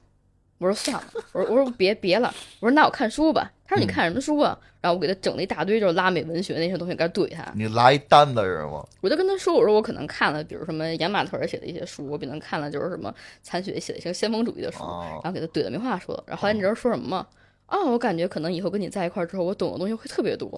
[0.59, 3.51] 我说算了，我说我说别别了，我说那我看书吧。
[3.69, 4.59] 他说你看什么书啊？
[4.81, 7.45] 然后我给他整了一大堆就是拉美文学那些东西，给他怼他。
[7.55, 8.83] 你拉一单子是吗？
[9.03, 16.25] 我就跟他说，我说我可能看了，比如什么亚马特写的一些书，我可能看了就是什么残雪写的一些先锋主义的书，哦然后给他怼的没话说了。
[16.27, 17.27] 然后后来你知道说什么吗？
[17.67, 20.49] 啊，我感觉可能以后跟你在一块儿之后，我懂的东西会特别多。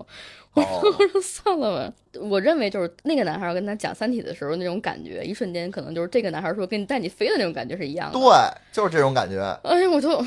[0.55, 8.17] 我哦说 我说算了吧，我认为就是那个男孩跟他讲《三体》的时候那种感觉，一瞬间可能就是这个男孩说跟你带你飞的那种感觉是一样的。
[8.17, 8.29] 对，
[8.71, 10.25] 就是这种感觉，哎呀，我就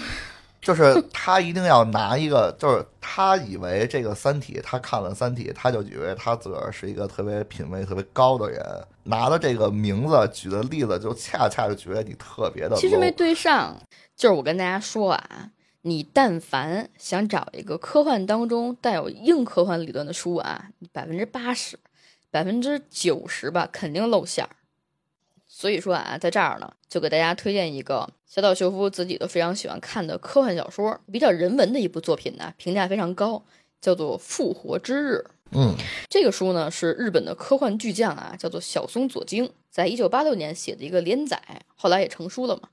[0.63, 8.61] 就是他一定要拿一个，就是他以为这个《三体》，他看了《三体》，他就以为他自个儿是一个特别品味特别高的人，
[9.03, 12.75] 拿的这个名字举的例子，就恰恰就觉得你特别的。
[12.77, 13.75] 其实没对上。
[14.15, 15.49] 就是我跟大家说啊，
[15.81, 21.77] 你但凡想找一个科幻当中带有硬科幻理论的书啊，你百分之八十、
[22.31, 24.51] 百分之九十吧，肯定露馅儿。
[25.55, 33.45] 所以说啊，在这儿呢，就给大家推荐一个小岛秀夫自己都非常喜欢看的科幻小说，比较人文的一部作品呢，评价非常高，
[33.79, 35.23] 叫做《复活之日》。
[35.51, 35.75] 嗯，
[36.09, 41.39] 这个书呢是日本的科幻巨匠啊，叫做小松左京，在一九八六年写的一个连载，
[41.75, 42.69] 后来也成书了嘛。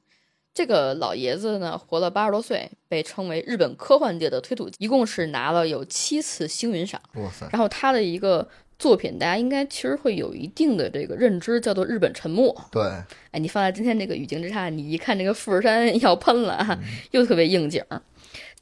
[0.55, 6.99] 这个老爷子呢活了八十多岁，被称为日本科幻界的推土机，一共是拿了有七次星云赏。
[7.17, 8.49] 哇塞，然后他的一个
[8.81, 12.49] 作品，大家应该其实会有一定的这个认知，叫做《日本沉没》。
[12.73, 12.83] 对，
[13.31, 16.81] 哎，你放在今天这个语境之下，你一看这个富士山要喷了啊，
[17.13, 18.01] 又特别应景儿。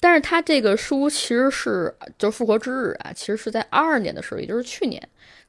[0.00, 5.00] 但是他这个书其实是就是《复活之日》啊，其实是在二二年的时候，也就是去年，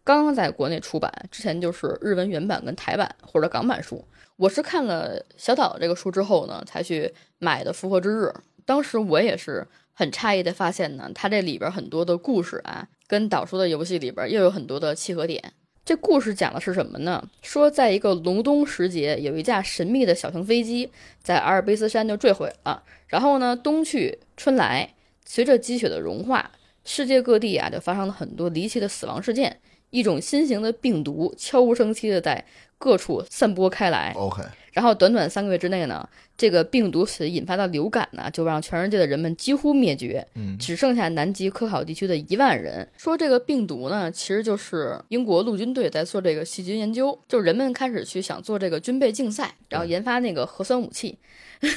[0.03, 4.05] 刚刚在国内出版，之前就是日文原版跟台版或者港版书。
[4.37, 8.25] 我是看了小岛这个书之后呢，才去买的《复活之日》。
[8.65, 9.67] 当时我也是
[9.99, 15.51] 很诧异的发现呢，它这里边很多的故事啊，跟导叔的游戏里边又有很多的契合点。
[15.83, 17.21] 这故事讲的是什么呢？
[17.41, 20.89] 说在一个隆冬时节，有一架神秘的小型飞机
[21.21, 22.81] 在阿尔卑斯山就坠毁了。
[23.07, 24.93] 然后呢，冬去春来，
[25.25, 26.49] 随着积雪的融化，
[26.85, 29.59] 世界各地啊就发生了很多离奇的死亡事件。
[29.89, 32.45] 一种新型的病毒悄无声息的在
[32.79, 34.11] 各处散播开来。
[34.15, 42.89] OK，然后短短三个月之内呢，这个病毒所引发的流感呢，就让全世界的人们几乎灭绝，嗯只剩下南极科考地区的一万人。
[42.97, 51.19] 说这个病毒呢，其实就是英国陆军队在做这个细菌研究，就是人们开始去想做这个军备竞赛，然后研发那个核酸武器。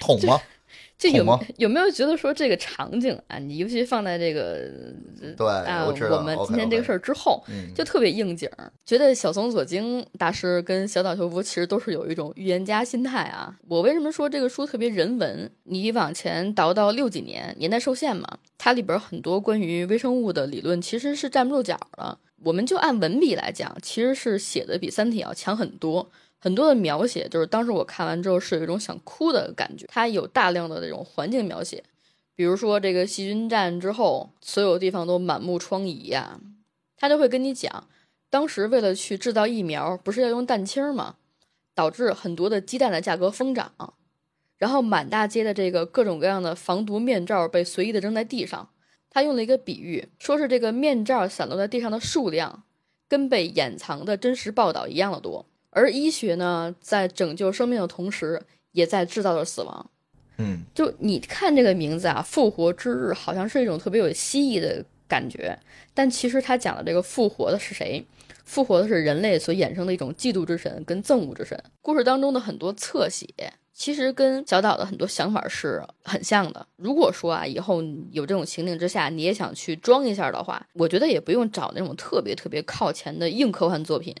[0.00, 0.40] 捅吗？
[1.04, 4.70] 这有有没有觉得说这个场景啊，你尤其放在这个
[5.36, 13.54] 对，啊，我们今天这个事儿之后，嗯，就特别应景儿，觉得小松左京大师跟小岛秀夫其实都是有一种预言家心态啊。
[13.68, 15.50] 我为什么说这个书特别人文？
[15.64, 22.18] 你往前倒到六几年，年代受限嘛，它里边很多关于微生物的理论其实是站不住脚的。
[22.44, 26.10] 我们就按文笔来讲，其实是写的比《三体》要强很多。
[26.44, 29.86] 很多的描写，就是当时我看完之后是有一种想哭的感觉。
[29.88, 31.82] 它有大量的这种环境描写，
[32.34, 36.38] 比如说这个细菌战之后，所有地方都满目疮痍呀、
[36.98, 37.88] 他就会跟你讲，
[38.28, 41.16] 当时为了去制造疫苗，不是要用蛋清吗？
[41.74, 43.72] 导致很多的鸡蛋的价格疯涨，
[44.58, 48.68] 然后满大街的这个各种各样的防毒面罩被随意的扔在地上。
[49.08, 52.64] 他用了一个比喻，说是这个面罩散落在地上的数量，
[53.08, 55.46] 跟被掩藏的真实报道一样的多。
[55.74, 58.40] 而医学呢，在拯救生命的同时，
[58.72, 59.90] 也在制造着死亡。
[60.38, 65.58] 嗯，就你看这个名字啊，“复活之日”好像是一种特别有蜥蜴的感觉，
[65.92, 68.04] 但其实他讲的这个复活的是谁？
[68.44, 71.58] 复活的是人类所衍生的一种嫉妒之神跟憎恶之神。
[71.80, 73.26] 故事当中的很多侧写，
[73.72, 76.66] 其实跟小岛的很多想法是很像的。
[76.76, 84.14] 如果说啊，以后有这种情景之下，你也想去装一下的话，我觉得也不用找那种特别特别靠前的硬科幻作品，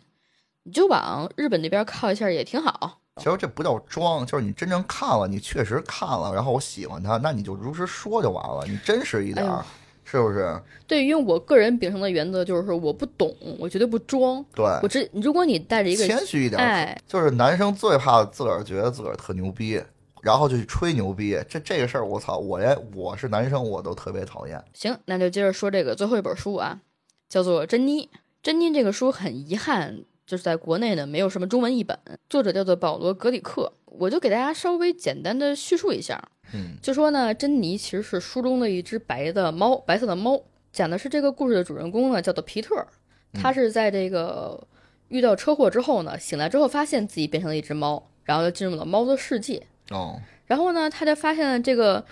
[0.64, 3.00] 你就往日本那边靠一下也挺好。
[3.18, 9.64] 其实这不叫装，就是你真正看了，你确实看了，然后我喜欢它，那你就如实说就完了，你真实一点，哎
[10.06, 10.60] 是不是？
[10.86, 14.44] 对，因为我个人秉承的原则就是说，我不懂，我绝对不装。
[14.54, 19.82] 对，我只如果你带着一个谦虚一点，哎，就是男生最怕自个儿觉得自个儿特牛逼，
[20.20, 21.42] 然后就去吹牛逼。
[21.48, 24.62] 这这个事儿，我操，我连我是男生我都特别讨厌。
[24.74, 26.80] 行，那就接着说这个最后一本书啊，
[27.28, 28.06] 叫做《珍妮》。
[28.42, 33.72] 珍妮这个书很遗憾，就是在国内呢没有什么中文译本，作者叫做保罗·格里克。
[33.86, 36.20] 我就给大家稍微简单的叙述一下，
[36.52, 42.74] 嗯，就说呢，珍妮其实是书中的一只白的猫，白色的猫，讲的是这个故事的主人公呢叫做皮特，
[43.32, 44.66] 他是在这个
[45.08, 49.64] 遇到车祸之后呢，醒来之后发现自己变成了一只猫，然后就进入了猫的世界。
[49.90, 52.04] 哦然后呢，他就发现了这个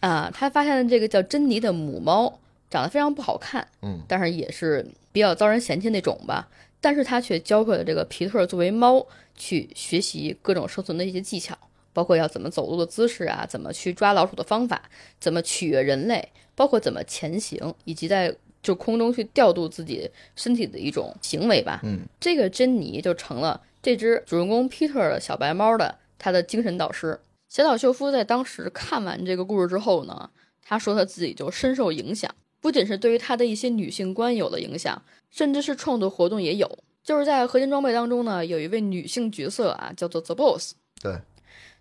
[0.00, 6.48] 啊，他发现了这个叫珍妮的母猫长得非常不好看，嗯但是也是比较遭人嫌弃那种吧。
[6.84, 11.56] 但是他却教会了这个皮特作为猫去学习各种生存的一些技巧，
[11.94, 14.82] 包括要怎么走路的姿势啊，怎么去抓老鼠的方法，
[15.18, 21.80] 怎么取悦人类，包括怎么前行，以及在就空中去调度自己身体的一种行为吧。
[21.84, 27.18] 嗯，这个珍妮就成了这只主人公皮特的小白猫的他的精神导师。
[27.48, 30.28] 小岛秀夫在当时看完这个故事之后呢，
[30.60, 35.02] 他说他自己就深受影响，不仅是对于他的一些女性观有了影响，
[35.34, 36.78] 甚至是创作活动也有。
[37.02, 40.74] 就是在合金装备当中呢，有一位女性角色啊，叫做 The Boss。
[41.02, 41.18] 对，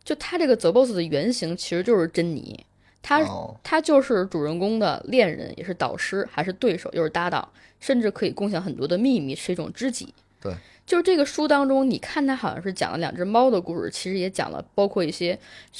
[0.03, 2.65] 就她这个 The Boss 的原型其实就是珍妮，
[3.03, 7.47] 她哦，他就是主人公的恋人，也是导师，还是对手，又是搭档，
[7.79, 10.13] 甚至可以共享很多的秘密，是一种知己。
[10.41, 10.53] 对，
[10.85, 15.39] 就是这个书当中，你看它好像是讲了两只猫的故事，其实也讲了包括一些，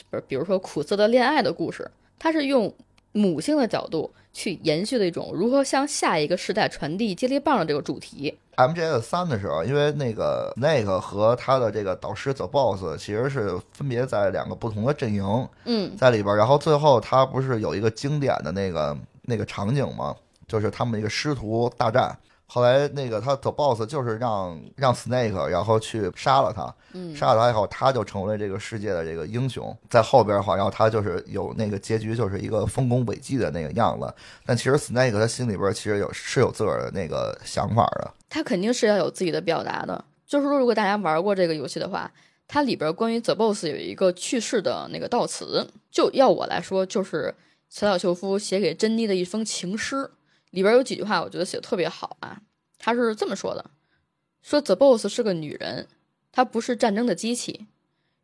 [0.10, 1.90] 不是比如说苦涩的恋爱的故事。
[2.18, 2.74] 它是用
[3.12, 8.36] 母性的角度去延续的一种如何向下一个时代传递接力棒的这个主题。
[8.56, 20.16] MGS 三的时候，因为那个那个和他的这个导师 The Boss 其实是分别在两个不同的阵营嗯，在里边，然后最后他不是有一个经典的那个那个场景吗？
[20.48, 22.16] 就是他们一个师徒大战。
[22.46, 29.76] 后来那个他 The Boss 就是让让 Snake 然后去杀了他，嗯杀了他以后，他就成为这个世界的这个英雄。
[29.90, 34.14] 在后边的话，然后他就是有那个结局，就是一个丰功伟绩的那个样子。
[34.46, 38.12] 但其实 Snake 他心里边其实有是有自个儿的那个想法的。
[38.30, 40.06] 他肯定是要有自己的表达的。
[40.28, 42.12] 就是说，如果大家玩过这个游戏的话，
[42.48, 47.34] 它里边关于 The Boss 有一个去世的那个悼词，就要我来说，就是
[47.70, 50.12] 小岛秀夫写给珍妮的一封情诗。
[50.54, 52.40] 里边有几句话，我觉得写的特别好啊。
[52.78, 53.72] 他是这么说的：
[54.44, 55.88] 说 The Boss 是个女人，
[56.32, 57.66] 她不是战争的机器。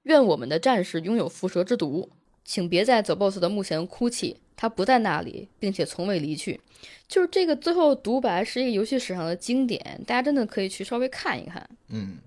[0.04, 2.12] 愿我们的战士拥有蝮蛇之毒，
[2.46, 6.62] 请别在 The Boss 的墓前哭泣，她不在那里，并且从未离去。
[7.08, 11.68] 就是这个最后独白是一个游戏史上的经典，大家真的可以去稍微看一看。
[11.88, 12.20] 嗯，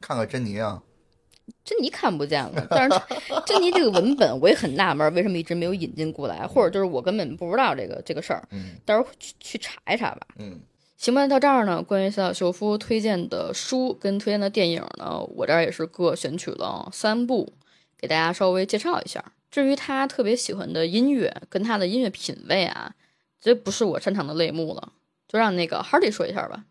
[0.00, 0.80] 看看珍妮啊，
[1.68, 2.98] 珍妮看不见了，但是
[3.44, 10.26] 珍妮这个文本我也很纳闷，为什么一直没有引进过来，或者就是我根本不知道这个这个事儿，嗯到时候去去查一查吧。
[10.38, 10.58] 嗯，
[10.96, 17.52] 行吧，到这儿呢，关于小岛秀夫推荐的书跟推荐的电影呢，我这儿也是各选取了三部，
[17.98, 19.22] 给大家稍微介绍一下。
[19.50, 22.94] 至于他特别喜欢的音乐跟他的音乐品味啊，
[23.40, 24.92] 这不是我擅长的类目了，
[25.28, 26.64] 就让那个 Hardy 说一下吧。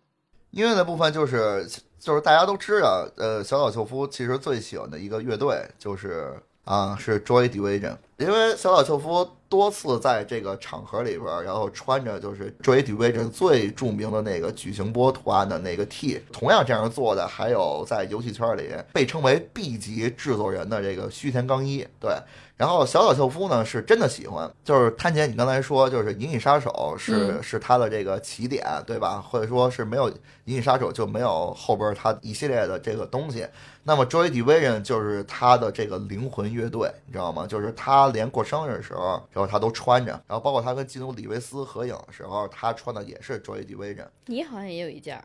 [0.52, 1.68] 音乐的部分就是
[2.00, 22.12] 就是大家都知道，呃，小岛秀夫其实最喜欢的一个乐队就是啊是 Joy Division，因为小岛秀夫多次在这个场合里边，然后穿着就是 Joy Division 最著名的那个矩形波图案的那个 T，同样这样做的还有在游戏圈里被称为 B 级制作人的这个须田刚一，对。
[22.58, 29.22] 然后小岛秀夫呢是真的喜欢，就是摊姐，你刚才说就是《银翼杀手》是、嗯是他的这个起点，对吧？
[29.22, 30.10] 或者说是没有
[30.46, 33.46] 《银翼杀手》就没有后边他一系列的这个东西。
[33.84, 37.46] 那么 Joy Division 就是他的这个灵魂乐队，你知道吗？
[37.46, 45.24] 就是他连过生日的时候，然后他都穿着，然后包括他跟基努里维斯合影的时候，他穿的也是 Joy Division 你好像也有一件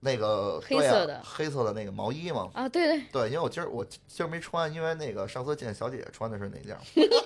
[0.00, 2.50] 那个黑色的黑色的那个毛衣嘛。
[2.52, 6.76] 啊，对对，对，因为我今儿我今儿没穿，因为那个上次见小姐姐穿的是哪件。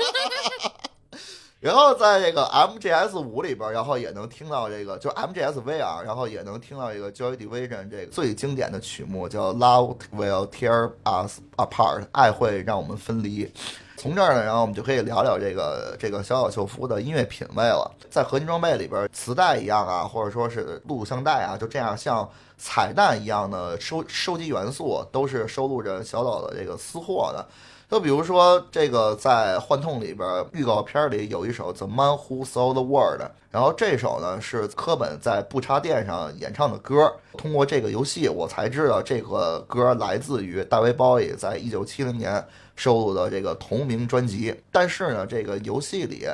[1.61, 13.53] 然后在这个 MGS 五里边，然后也能听到这个，就 MGS VR，然后也能听到一个 Joy Division 这个最经典的曲目叫 Love Will Tear Us Apart，爱会让我们分离。
[13.99, 17.91] 从这儿呢，然后我们就可以聊聊这个这个小岛秀夫的音乐品味了。
[18.09, 22.27] 在合金装备里边，磁带一样啊，或者说是录像带啊，就这样像
[22.57, 27.45] 彩蛋一样的收收集元素，都是收录着小岛的这个私货的。
[27.91, 37.11] 就比如说这个在《幻痛》里边预告片里有一首《The Man Who Sold the World》，然后这首呢是科本在不插电上演唱的歌。
[37.39, 42.47] 通过这个游戏，我才知道这个歌来自于大卫鲍伊在一九七零年
[42.79, 44.55] 收录的这个同名专辑。
[44.73, 46.25] 但是呢，这个游戏里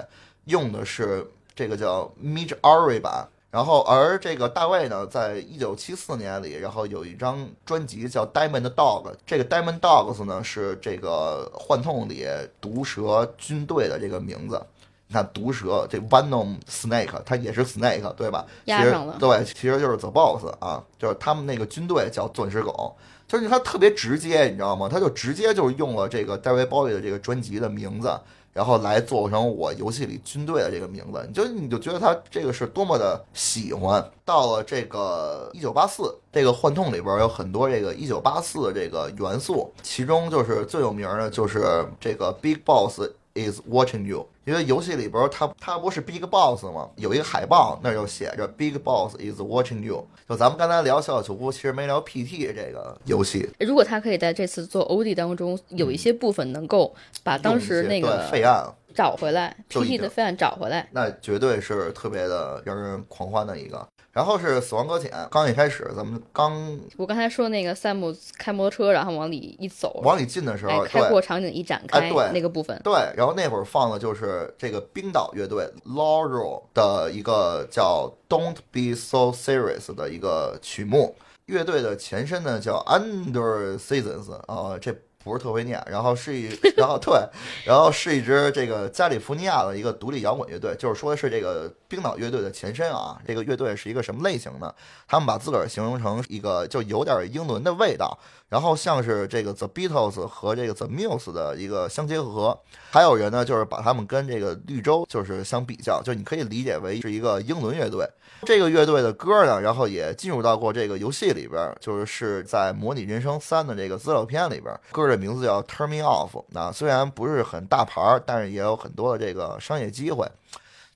[0.44, 1.26] 用的是
[1.56, 3.26] 这个叫 Mitch Ari 版。
[3.50, 9.12] 然后，而这个大卫呢，在一九七四年里，然后有一张专辑叫《Diamond Dog》。
[9.24, 12.26] 这个《Diamond Dogs》呢，是这个《幻痛》里
[12.60, 14.60] 毒蛇军队的这个名字。
[15.06, 18.44] 你看，毒蛇这 Venom Snake，它也是 Snake，对吧？
[18.64, 19.16] 压上了。
[19.20, 22.96] 对，其实就是 The Boss 啊，就是他们那个军队叫钻石狗。
[23.38, 24.88] 就是他特别直接，你知道吗？
[24.88, 28.10] 他就直接就是用了这个戴维鲍伊的这个专辑的名字。
[28.52, 34.08] 然后来做成我游戏里军队的这个名字，你就你就觉得他这个是多么的喜欢。
[34.24, 43.00] 到了这个一九八四，这个幻痛里边有很多这个一九八四的这个元素，其中就是最有名的，就是这个 Big Boss。
[43.36, 46.88] Is watching you，因为游戏里边它它不是 Big Boss 吗？
[46.94, 50.06] 有一个海报，那就写着 Big Boss is watching you。
[50.28, 53.50] 就咱们刚才聊小小球屋，其实没聊 PT 这个游戏。
[53.58, 63.84] 如果他可以在这次做 OD 当中有一些部分能够把当时那个废案找回来，PT 的废案找回来，那绝对是特别的让人狂欢的一个。
[64.14, 84.94] 然后是死亡搁浅，刚一开始咱们刚，我刚才说那个赛姆开摩托车，然后往里一走，往里进的时候，开阔场景一展开，对那个部分，对，然后那会儿放的就是这个冰岛乐队 Laurel 的一个叫 Don't Be So Serious 的一个曲目，乐队的前身呢叫 Under Seasons 啊，这。
[85.24, 87.18] 不是特会念，然后是一， 然后对，
[87.64, 93.18] 然后是一支这个加利福尼亚的一个独立摇滚乐队，就是说的是这个冰岛乐队的前身啊。
[93.26, 94.72] 这个乐队是一个什么类型呢？
[95.08, 98.18] 他们把自个儿形容成一个就有点英伦的味道，
[98.50, 102.58] 然后像是这个 The Beatles 和这个 The Muse 的一个相结合。
[102.90, 108.06] 还有人呢，就是把他们跟这个绿洲就是相比较，就你可以理解为是一个英伦乐队。
[108.42, 116.30] 这个乐队的歌呢，然后也进入到过这个游戏里边，就是是在《模拟人生三》的这个资料片里边，歌的名字叫《Turn Me Off》。
[116.50, 120.26] 那虽然不是很大牌，但是也有很多的这个商业机会，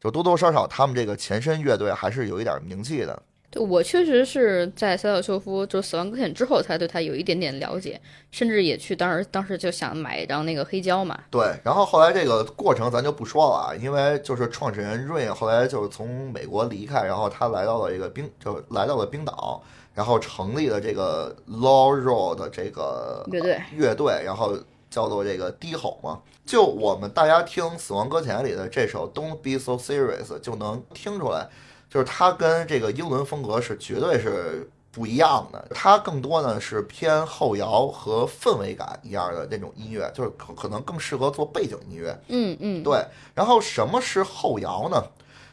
[0.01, 3.23] 就多多少少他们这个前身乐队还是有一点名气的。
[3.51, 7.99] 对我确实是在小岛秀夫就死亡搁浅之后才对他有一点点了解，
[8.31, 11.19] 甚至也去当时当时就想买一张那个黑胶嘛。
[11.31, 19.62] 对，然后后来这个过程咱就不说了啊，因为就是创始人瑞后来就是从美国离开，然后他来到了一个冰，就来到了冰岛，
[19.99, 24.57] 然后成立了这个 Law Road 的这个乐队，乐队，然后
[24.88, 26.20] 叫做这个低吼嘛。
[26.46, 31.49] 就我们大家听《死亡搁浅》里的这首 Don't Be So Serious 就能听出来。
[31.90, 42.16] 就是它跟这个英伦风格是绝对是不一样的，它更多呢是偏后摇和氛围感一样的那种音乐，就是可可能更适合做背景音乐。
[42.28, 43.05] 嗯嗯，对。
[43.34, 45.03] 然后什么是后摇呢？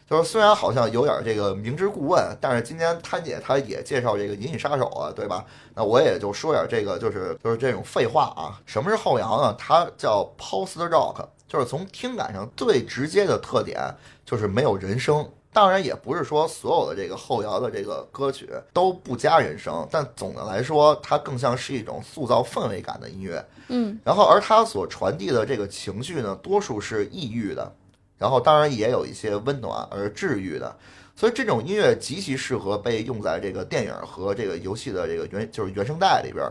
[0.10, 5.44] 就是虽然好像有点这个明知故问，但是今天摊姐她也介绍这个《银翼杀手》啊，对吧？
[5.74, 8.62] 那我也就说点这个，就是就是这种废话啊。
[8.66, 9.56] 什么是后摇呢？
[9.58, 13.80] 它叫 post rock，就是从听感上最直接的特点
[14.24, 15.28] 就是没有人声。
[15.52, 23.44] 当然也不是说所有的这个后摇的这个歌曲都不加人声，但总的来说，它更像是一种塑造氛围感的音乐。
[23.70, 27.74] 嗯，然后而它所传递的这个情绪呢，多数是抑郁的，
[28.18, 30.76] 然后当然也有一些温暖而治愈的，
[31.16, 36.44] 所以这种音乐极其适合被用在这个电影和这个游戏的这个原就是原声带里边。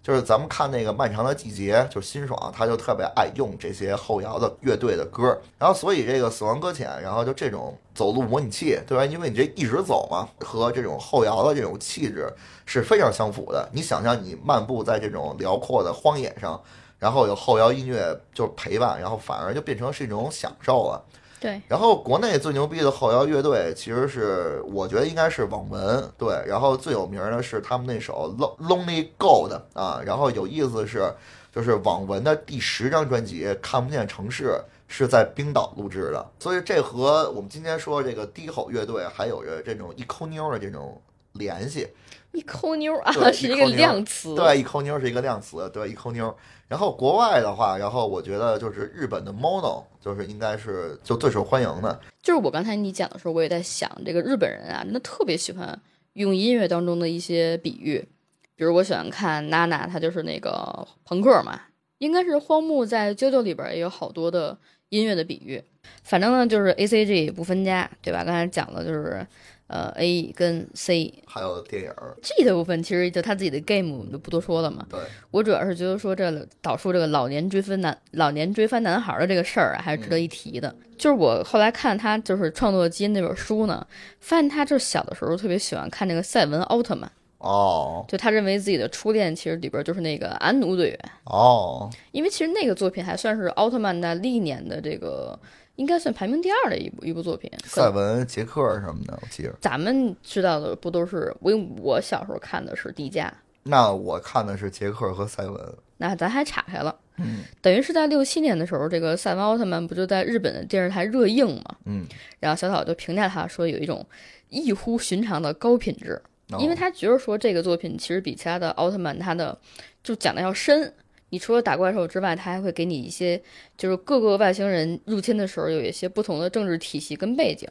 [0.00, 9.04] 就是咱们看那个漫长的季节，就是辛爽，他就特别爱用这些后摇的乐队的歌，然后所以这个死亡搁浅，然后就这种走路模拟器，对吧？
[9.04, 12.32] 因为你这一直走嘛，和这种后摇的这种气质
[12.64, 13.68] 是非常相符的。
[13.70, 16.58] 你想象你漫步在这种辽阔的荒野上，
[16.98, 21.04] 然后有后摇音乐就是陪伴，然后反而就变成是一种享受了。
[21.40, 26.10] 对，然后国内最牛逼的后摇乐队其实是，我觉得应该是网文。
[26.18, 30.02] 对，然后最有名的是他们那首《Lonely Gold》啊。
[30.04, 31.14] 然后有意思是，
[31.54, 34.46] 就是网文的第十张专辑《看不见城市》
[34.88, 41.00] 是在冰岛录制的，所以这和我们今天说这个低吼乐队还有着这种一抠妞的这种
[41.34, 41.86] 联系。
[42.32, 44.34] 一抠妞啊，是一个量词。
[44.34, 45.68] 对，一抠妞是一个量词。
[45.72, 46.34] 对，一抠妞。
[46.68, 51.98] 然后国外的话，然后我觉得就是日本的 Mono，就是应该是就最受欢迎的。
[52.22, 55.80] 就是我刚才你讲的时候，我也在想，这个日本人啊，真的特别喜欢
[56.12, 58.06] 用音乐当中的一些比喻。
[58.54, 61.58] 比如我喜欢看娜娜，她就是那个朋克嘛，
[61.98, 64.58] 应该是荒木在《啾啾》里边也有好多的
[64.90, 65.62] 音乐的比喻。
[66.02, 68.22] 反正呢，就是 A C G 不分家，对吧？
[68.24, 69.26] 刚才讲了，就是
[69.68, 71.14] 呃 A 跟 C。
[71.26, 74.84] 还有电影儿，G 的部分其实就他自己的 game 我们就不多说了嘛。
[74.90, 74.98] 对，
[75.30, 80.74] 我主要是觉得说这导出这个老年追分男老年追番男孩的这个事儿啊，还是值得一提的。
[80.96, 83.86] 就是我后来看他就是创作基因那本书呢，
[84.18, 87.08] 发现他就是小的时候特别喜欢看那个赛文奥特曼，
[87.38, 88.04] 哦。
[88.08, 95.38] 就他认为自己的初恋其实里边就是那个安奴队员，哦，因为其实那个作品还算是奥特曼的历年的这个
[95.78, 97.48] 应该算排名第二的一部一部作品。
[97.64, 99.54] 赛文、杰克什么的，我记着。
[99.60, 103.30] 咱们知道的不都是我我小时候看的是迪迦，
[103.62, 106.94] 那我看的是杰克和赛文，那咱还岔开了。
[107.20, 111.76] 嗯等于是在六七年的时候，这个赛文奥特曼不就在日本的电视台热映嘛？
[111.84, 112.04] 嗯，
[112.40, 114.04] 然后小岛就评价他说有一种
[114.48, 116.20] 异乎寻常的高品质，
[116.50, 119.56] 哦因为他觉得说这个作品其实比其他的奥特曼他的
[120.02, 120.92] 就讲的要深。
[121.30, 123.40] 你除了打怪兽之外，他还会给你一些
[123.76, 127.68] 就是各个外星人入侵的时候有一些不同的政治体系跟背景，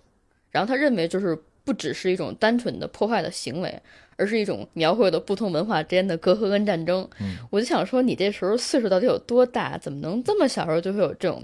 [0.51, 3.81] 然后他认为就是不只是一种单纯的破坏的行为，
[4.15, 7.07] 而是一种描绘了不同文化之间的隔阂跟战争。
[7.19, 9.77] 嗯我就想说，你这时候岁数到底有多大？
[9.77, 11.43] 怎么能这么小时候就会有这种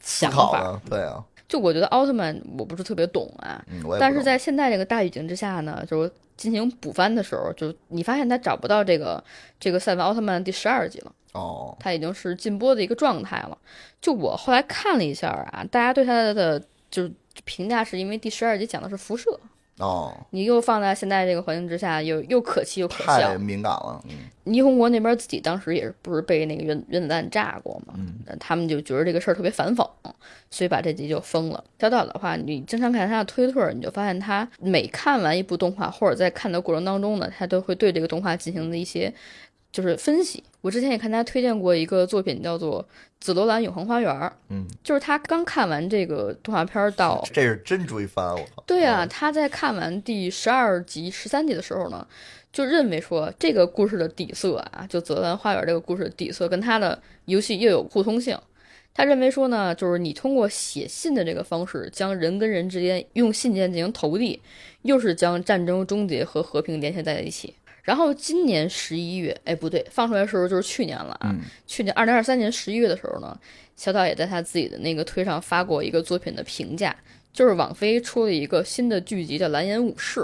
[0.00, 0.80] 想法？
[0.88, 3.64] 对啊，就我觉得奥特曼我不是特别懂啊，
[4.00, 9.22] 但是在现在这个大语境之下呢，就是进行补番的时候，就你发现他找不到这个
[9.60, 13.56] 这个赛文奥特曼第十二集了，哦，他已经是禁播的一个状态了。
[14.00, 17.12] 就我后来看了一下啊，大家对他的就是
[17.44, 19.38] 评价是因为第十二集讲的是辐射，
[19.78, 23.38] 哦，你又放在现在这个环境之下，又又可气又可笑太笑。
[23.38, 27.94] 敏感了，嗯霓虹国那边自己当时也是不是被那个原原子弹炸过嘛？
[27.96, 29.84] 嗯他们就觉得这个事儿特别反讽，
[30.50, 31.64] 所以把这集就封了。
[31.80, 39.12] 小岛的话，你经常看他的推特，你就发现他每看完一部动画，或者在看的过程当中呢，他都会对这个动画进行的一些
[39.74, 40.40] 就是分析。
[40.60, 42.80] 我之前也看他推荐过一个作品，叫做
[43.18, 44.14] 《紫罗兰永恒花园》，
[44.50, 52.06] 嗯，就是他刚看完这个动画片儿到这是真追番，我操，对啊，他在看完第十二集、十三集的时候呢，
[52.52, 58.38] 就认为说这个故事的底色啊，就《紫罗兰花园》这个故事的底色跟他的游戏又有互通性。
[58.94, 64.40] 他认为说呢，就是你通过写信的这个方式，将人跟人之间用信件进行投递，
[64.82, 67.54] 又是将战争终结和和平联系在一起。
[67.84, 71.30] 然后今年十一月，哎，不对，放出来的时候就是去年了啊。
[71.30, 73.38] 嗯去年二零二三年十一月的时候呢，
[73.76, 76.96] 小岛也在他自己的那个推上发过一个作品的评价，
[77.32, 80.20] 就是网飞出了一个新的剧集叫《蓝颜武士》，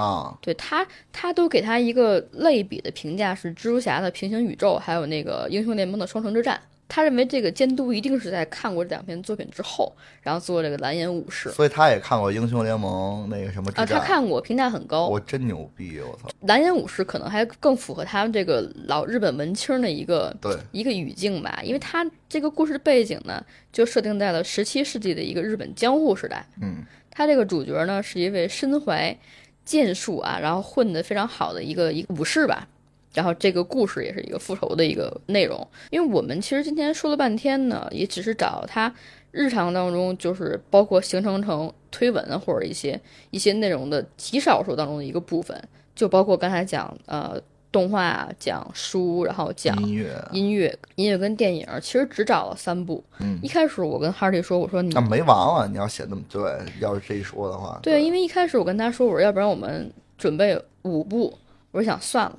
[0.00, 6.60] 啊，对他，他都给他一个类比的评价是蜘蛛侠的平行宇宙，还有那个英雄联盟的双城之战。
[6.88, 15.08] 他认为这个监督一定是在看过这两篇作品之后，然后做这个蓝颜武士所以他也看过英雄联盟那个什么啊，他看过，评价很高。
[15.08, 26.46] 我真牛逼，我操，蓝颜武士可能还更符合他们这个老日本文青的一个对，一个语境吧，因为他这个故事背景呢，就设定在了十七世纪的一个日本江户时代。
[26.62, 29.16] 嗯他这个主角呢是一位身怀
[29.64, 32.68] 剑术啊，然后混得非常好的一个一个武士吧。
[33.16, 38.92] 然后这个故事也是一个复仇的一个内容，因为我们其实今天说了半天呢，也只是找他
[39.30, 43.00] 日常当中就是包括形成成推文啊或者一些
[43.30, 45.58] 一些内容的极少数当中的一个部分，
[45.94, 47.40] 就包括刚才讲呃
[47.72, 53.02] 动画、讲书，然后讲音乐，音乐、音乐跟电影，其实只找了三部。
[53.20, 56.42] 嗯一开始我跟哈利说，我说你那没完了，你要写那么对，
[56.80, 61.32] 要是这一说的话，对，因为一开始我跟他说，我说要不然我们准备五部，
[61.70, 62.38] 我说想算了。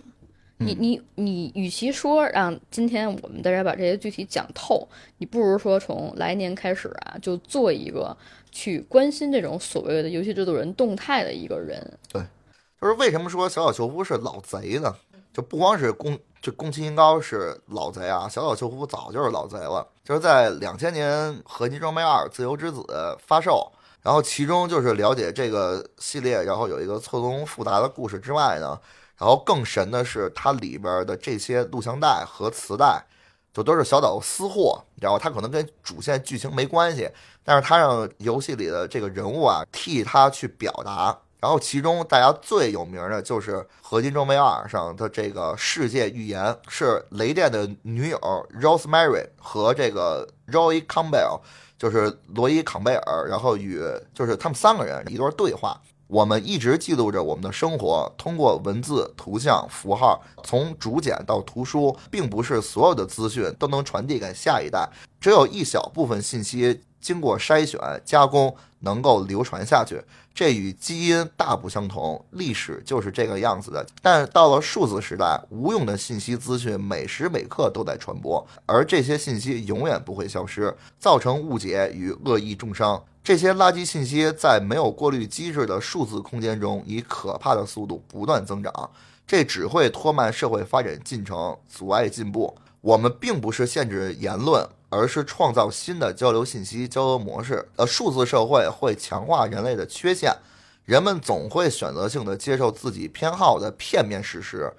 [0.59, 4.87] 你你你，与其说让今天我们大家把这些具体讲透，
[5.17, 8.15] 你不如说从来年开始啊，就做一个
[8.51, 11.79] 去关心这种所谓的游戏制作人动态的一个人。
[12.11, 12.21] 对
[12.81, 14.95] 就是为什么说小小秀夫是老贼呢？
[15.33, 19.87] 就不光是宫，就宫崎英高是老贼啊，小小秀夫早就是老贼了。
[20.03, 21.11] 就是在两千年
[21.43, 22.79] 《合金装备二：自由之子》
[23.19, 28.79] 发售，然后其中就是了解这个系列，然后有一个错综复杂的故事之外呢，
[29.17, 33.03] 然后更神的是它里边的这些录像带和磁带，
[33.53, 37.09] 就都是小岛私货，然后它可能跟主线剧情没关系，
[37.43, 41.17] 但是他让游戏里的这个人物啊替他去表达。
[41.39, 48.17] 然后其中大家最有名的就是《合金装备二》上的这个世界预言，是雷电的女友
[48.59, 51.39] Rosemary 和这个 Roy Campbell，
[51.77, 53.79] 就是罗伊·坎贝尔，然后与
[54.15, 55.79] 就是他们三个人一段对话。
[56.07, 64.89] 我们一直记录着我们的生活，通过文字、图像、符号，从竹简到图书，并不是所有的资讯都能传递给下一代，
[65.19, 70.01] 只有一小部分信息经过筛选、加工，能够流传下去。
[70.33, 73.85] 这与基因大不相同，历史就是这个样子的。
[74.01, 83.03] 但到了数字时代，无用的信息资讯每时每刻都在传播，而这些信息永远不会消失，造成误解与恶意重伤。
[83.27, 88.89] 这些垃圾信息在没有过滤机制的数字空间中，以可怕的速度不断增长，
[89.27, 92.57] 这只会拖慢社会发展进程，阻碍进步。
[92.79, 97.67] 我们并不是限制言论，而是创造新的交流信息交流模式。
[97.75, 100.33] 呃，数字社会会强化人类的缺陷，
[100.85, 104.71] 人们总会选择性的接受自己偏好的片面事实。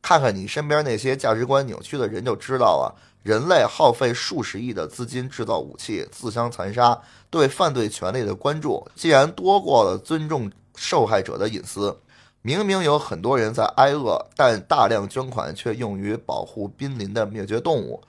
[0.00, 2.94] 看看你身边那些价值观扭曲的人就知道了。
[3.26, 6.96] 人类耗费数十亿的资金制造武器，自相残杀，
[7.28, 11.98] 对犯罪权利的关注既然多过了尊重受害者的隐私。
[12.40, 18.00] 明明有很多人在挨饿，但大量捐款却用于保护濒临的灭绝动物。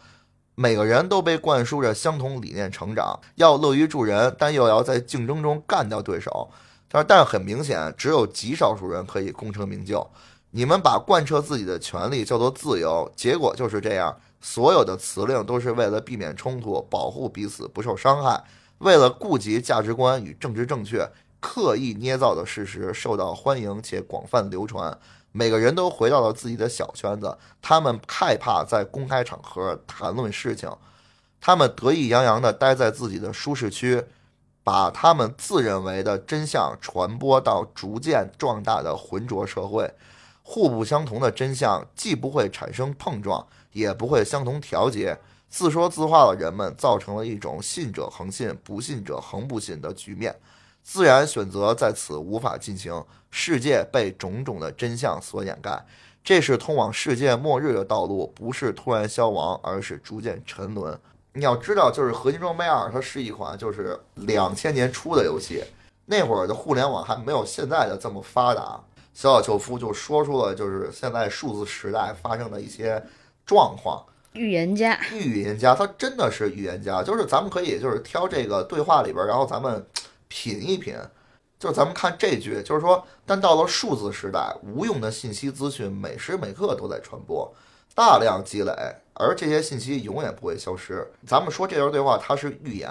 [0.53, 6.47] 每个人都被灌输着相同理念成长，要乐于助人，但又要在竞争中干掉对手。
[6.87, 10.07] 但是，但很明显，只有极少数人可以功成名就。
[10.51, 14.15] 你们把贯彻自己的权利叫做自由，结果就是这样。
[14.39, 18.43] 所有的辞令都是为了避免冲突，保护彼此不受伤害，
[18.79, 21.09] 为了顾及价值观与政治正确。
[21.39, 24.97] 刻意捏造的事实受到欢迎且广泛流传，
[25.31, 27.37] 每个人都回到了自己的小圈子。
[27.61, 30.69] 他们害怕在公开场合谈论事情，
[31.39, 34.03] 他们得意洋洋地待在自己的舒适区，
[34.63, 39.93] 把他们自认为的真相传播到逐渐壮大的浑浊社会。
[40.41, 43.45] 互不相同的真相既不会产生碰撞，
[43.77, 45.17] 也不会相同调节。
[45.49, 50.35] 自说自话的人们造成了一种信者恒信，不信者恒不信的局面。
[50.83, 55.85] 自然选择在此无法进行，世界被种种的真相所掩盖，
[56.23, 60.97] 这是通往世界末日的道路，不是突然消亡，而是逐渐沉沦。
[61.33, 65.63] 你要知道，就是《合金装备二》，它是一款就是两千年初的游戏，
[66.05, 68.79] 那会儿的互联网还没有现在的这么发达。
[69.13, 73.01] 小岛秀夫就说出了就是现在数字时代发生的一些
[73.47, 74.05] 状况。
[74.33, 79.83] 预言家，预言家，他真的是预言家，就是咱们可以就是挑这个对话里边，然后咱们。
[80.29, 80.93] 品一品，
[81.57, 87.49] 就是咱们看这句，就是说，但到了数字时代，无用的信息资讯每时每刻都在传播，
[87.95, 88.73] 大量积累，
[89.13, 91.09] 而这些信息永远不会消失。
[91.25, 92.89] 咱们说这段对话它是预言，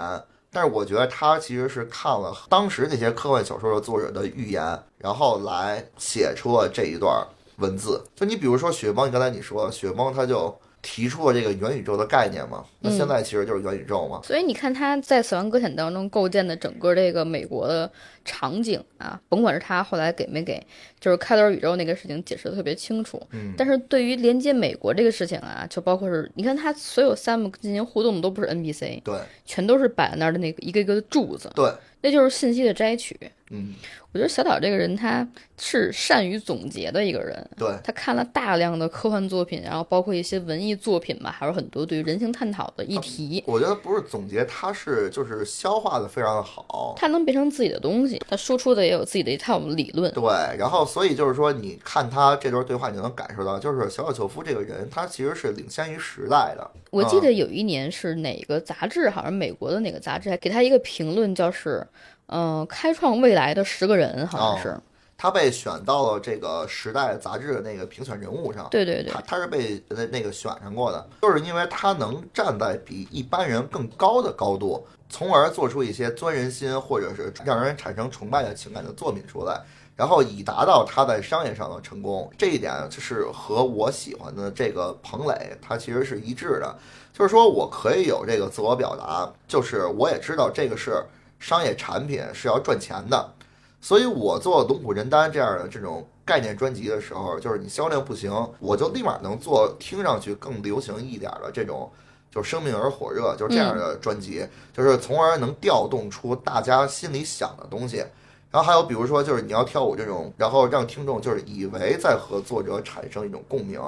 [0.51, 7.23] 但是我觉得他其实是看了当时那些科幻小说的作者的预言，然后来写出了这一段
[7.57, 8.03] 文字。
[8.15, 10.57] 就你比如说雪崩，你刚才你说雪崩，他就。
[10.79, 12.63] 提出了这个元宇宙的概念嘛？
[12.79, 14.21] 那现在其实就是元宇宙嘛。
[14.23, 17.91] 所以你看他在《死亡搁浅》当中构建的整个这个美国的
[18.23, 20.65] 场景啊，甭管是他后来给没给，
[20.99, 23.21] 就是开端宇宙那个事情解释的特别清楚。
[23.31, 23.53] 嗯。
[23.57, 31.69] 但是对于连接美国这个事情啊，就包括是，你看他所有 Sam 进行互动的都不是 NPC，对，全都是摆在那儿的那个一个一个的柱子，对，
[32.01, 33.19] 那就是信息的摘取。
[33.51, 33.73] 嗯。
[34.13, 35.27] 我觉得小岛这个人他
[35.59, 43.43] 是善于总结的一个人，对他看了大量的科幻作品，然后包括一些文艺作品吧，还有很多对于人性探讨的议题。
[43.45, 50.11] 我觉得不是总结，他是就是消化的非常的好，他能变成自己的东西，他输出的也有自己的一套理论。
[50.13, 50.23] 对，
[50.57, 56.71] 然后所以就是说，你看他这段对话，你就能感受到，就是小岛秀夫这个人，他其实是领先于时代的。
[56.89, 61.85] 我记得有一年是哪个杂志，好像美国的哪个杂志，还给他一个评论，叫是。
[62.27, 64.77] 嗯，开创未来的十个人好像是，
[65.17, 68.67] 他被选到了这个《时代》杂志的那个评选人物上。
[68.69, 79.61] 对对对，他他是被那那个选上过的，就是因为他能站在比一般人更高的高度，从而做出一些钻人心或者是让人产生崇拜的情感的作品出来，
[79.95, 82.29] 然后以达到他在商业上的成功。
[82.37, 86.77] 这一点就是和我喜欢的这个彭磊他其实是一致的，
[87.13, 91.01] 就是说我可以有这个自我表达，就是我也知道这个是。
[91.39, 93.33] 商业产品是要赚钱的，
[93.79, 101.89] 所以我做《龙虎人丹》这样的这种概念专辑的时候，就是你销量不行，我就立马能做听上去更流行一点的这种，
[102.29, 108.03] 就是生命而火热，就是这样的专辑，就是从而能调动出大家心里想的东西。
[108.49, 113.79] 然后还有比如说，就是你要跳舞这种，然后让听众就是以为在和作者产生一种共鸣，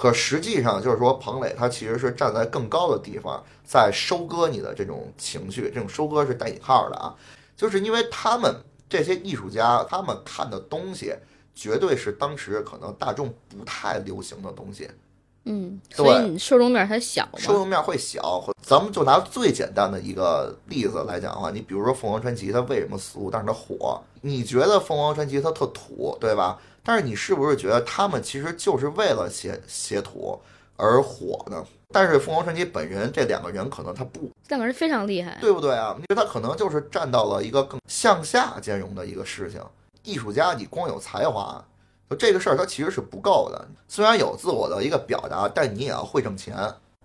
[0.00, 7.14] 可实际上就是说彭磊他其实是站在更高的地方，在收割你的这种情绪，这种收割是带引号的啊，
[7.54, 11.14] 就是因为他们这些艺术家，他们看的东西
[11.54, 14.90] 绝对是当时可能大众不太流行的东西。
[15.44, 18.42] 嗯，所以你受众面还小，受众面会小。
[18.62, 24.00] 咱们就拿最简单的一个例子来讲的话，你比如说凤凰传奇，它为什么俗，但是它火？
[24.22, 26.58] 你觉得凤凰传奇它特土，对吧？
[26.90, 30.36] 但是你是不是觉得他们其实就是为了写写土
[30.76, 31.64] 而火呢？
[31.92, 35.94] 但是凤凰传奇本人这两个人可能他不，两个人非常厉害，对不对啊？
[35.96, 39.62] 因为他可能就是站到了一个更向下兼容的一个事情。
[40.02, 41.64] 艺术家，你光有才华。
[42.10, 43.68] 就这个事儿，他其实是不够的。
[43.86, 46.56] 虽然有自我的一个表达，但你也要会挣钱。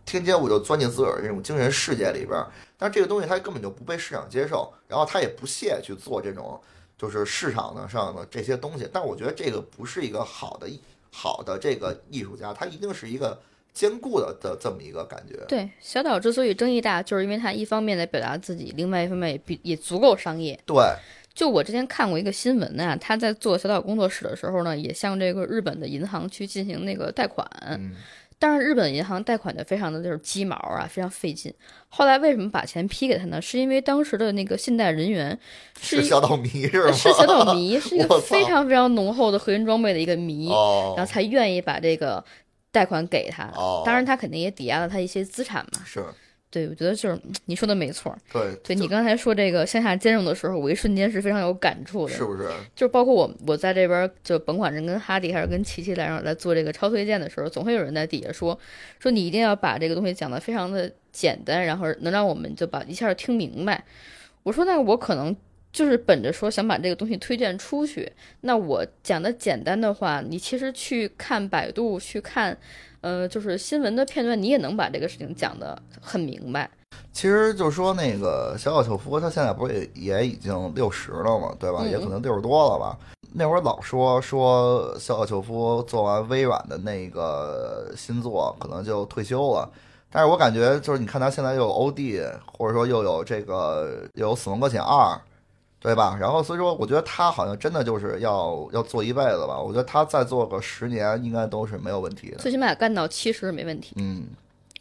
[0.03, 6.59] 天街我就钻进自个儿这种精神世界里边儿，但是这个东西他根本就不被市场接受，然后他也不屑去做这种
[6.97, 8.87] 就是市场的上的这些东西。
[8.91, 10.67] 但我觉得这个不是一个好的
[11.11, 13.39] 好的这个艺术家，他一定是一个
[13.73, 15.37] 兼顾的的这么一个感觉。
[15.47, 20.59] 对，小岛之所以争议大，就是因为他一方面在表达自己，另外一方面也比也足够商业。
[20.65, 20.83] 对，
[21.33, 27.45] 就我之前看过一个新闻呢，他在做小岛工作室的时候呢，也向这个日本的银行去进行那个贷款。
[27.67, 27.95] 嗯，
[28.38, 31.53] 但是日本银行贷款的非常的就是鸡毛啊，非常费劲。
[31.88, 33.41] 后来为什么把钱批给他呢？
[33.41, 35.38] 是因为当时的那个信贷人员
[35.79, 36.91] 是小岛迷是吗？
[36.91, 42.23] 是小岛迷，是一个非常非常浓厚的核心装备的一个迷，哦然后才愿意把这个
[42.71, 43.45] 贷款给他。
[43.55, 45.81] 哦，当然，他肯定也抵押了他一些资产嘛。
[45.86, 46.03] 是
[46.56, 48.18] 对，我觉得就是嗯你说的没错。
[48.32, 52.14] 对对你刚才说这个向下兼容的时候，我一瞬间是非常有感触的。
[52.14, 52.47] 是不是？
[52.74, 58.58] 就是包括我，我在这边就甭管是跟哈迪还是跟琪琪来，然后来做这个超推荐的时候，总会有人在底下说，
[58.99, 63.84] 说你一定要把这个东西讲得非常的简单，然后能让我们就把一下听明白。
[64.43, 65.36] 我说那我可能
[65.74, 68.10] 就是本着说想把这个东西推荐出去，
[68.41, 72.58] 那我讲的简单的话，你其实去看百度，去看，
[73.06, 76.68] 呃，就是新闻的片段，你也能把这个事情讲得很明白。
[77.14, 81.82] 其实就说那个小小秀夫，他现在不是也也已经六十了嘛，对吧？
[81.84, 82.97] 嗯也可能六十多了吧。
[83.32, 89.70] 那会儿老说说小小秀夫做完微软的那个新作，可能就退休了。
[90.10, 92.28] 但是我感觉就是你看他现在又有 OD，，
[92.58, 95.14] 或者说又有这个又有《死亡搁浅二》，
[95.86, 96.17] 对吧？
[96.19, 99.61] 然后所以说，我觉得他好像真的就是要要做一辈子吧。
[99.61, 102.38] 我觉得他再做个十年，应该都是没有问题的。
[102.38, 103.93] 最起码干到七十没问题。
[103.97, 104.23] 嗯，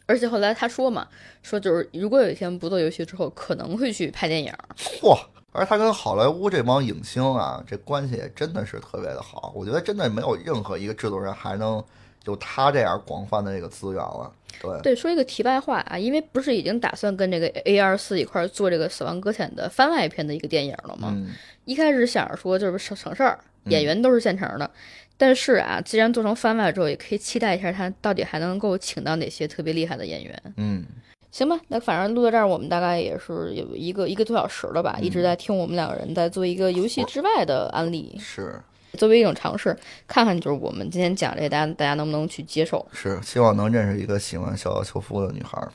[0.07, 1.07] 而且后来他说嘛，
[1.43, 4.51] 说就是如果有一天不做游戏之后，可能会去拍电影。
[4.75, 5.15] 嚯！
[5.51, 9.53] 而他跟好莱坞这帮影星啊，这关系也真的是特别的好。
[9.55, 11.81] 我觉得真的没有任何一个制作人还能
[12.25, 14.31] 有他这样广泛的这个资源了。
[14.61, 21.09] 对，对，说一个题外话啊，因为不是已经打算跟这个 A 二四一块儿做这个《死亡搁浅》的番外篇的一个电影了吗？
[21.11, 21.33] 嗯，
[21.65, 24.69] 一开始想着说就是省省事儿，演员都是现成的。
[25.17, 30.41] 但是啊，既然做成番外之后，也可以期待一下他到底还能够请到哪些特别厉害的演员。
[30.57, 30.85] 嗯，
[31.31, 38.61] 行吧，那反正录到这儿，我们大概也是有一个一个多小时了吧，一直在听我们两个人在做一个游戏之外的案例，是
[38.95, 39.75] 作为一种尝试，
[40.07, 42.85] 看看就是我们今天讲这个，大家大家能不能去接受？
[42.91, 45.71] 是，希望能认识一个喜欢小岛秀夫的女孩儿。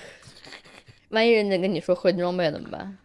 [1.10, 2.96] 万一人家跟你说合金装备怎么办？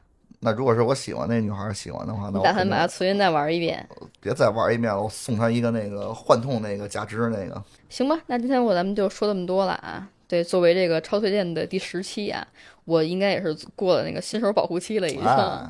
[0.41, 3.88] 那如果是我喜欢那女孩儿喜欢的话，那我打算把它重新再玩一遍？
[4.19, 7.63] 别再玩一遍了，我送她一个那个幻痛那个假肢那个。
[7.89, 10.07] 行吧，那今天我咱们就说这么多了啊。
[10.27, 12.45] 对，作为这个超推荐的第十期啊，
[12.83, 15.23] 我应该也是过了那个新手保护期了，已经。
[15.23, 15.67] 哎，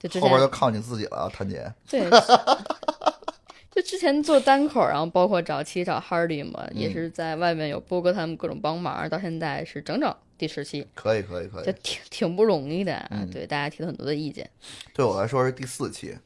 [0.00, 1.70] 就之后边就靠你自己了，谭姐。
[1.88, 2.08] 对，
[3.70, 11.74] 就之前做单口，然后包括找七找 Hardy 嘛，也嗯是在外面有波哥他们各种帮忙，到现在是整整第十期，可以，可以，可就以。
[11.82, 13.08] 挺挺不容易的啊。
[13.10, 14.48] 嗯对，大家提了很多的意见
[14.94, 16.16] 对我来说是第四期，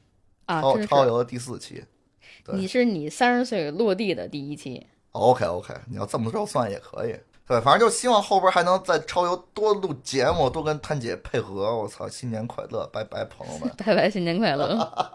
[0.47, 0.79] 啊，超。
[0.87, 1.85] 超游的第四期。
[2.45, 7.17] 对你是你三十岁落地的第一期，OK OK，你要这么着算也可以。
[7.47, 11.77] 对，反正就希望后边还能再超游多录节目，多跟谭姐配合。
[11.77, 13.71] 我操，新年快乐，拜拜，朋友们。
[13.77, 15.13] 拜拜，新年快乐。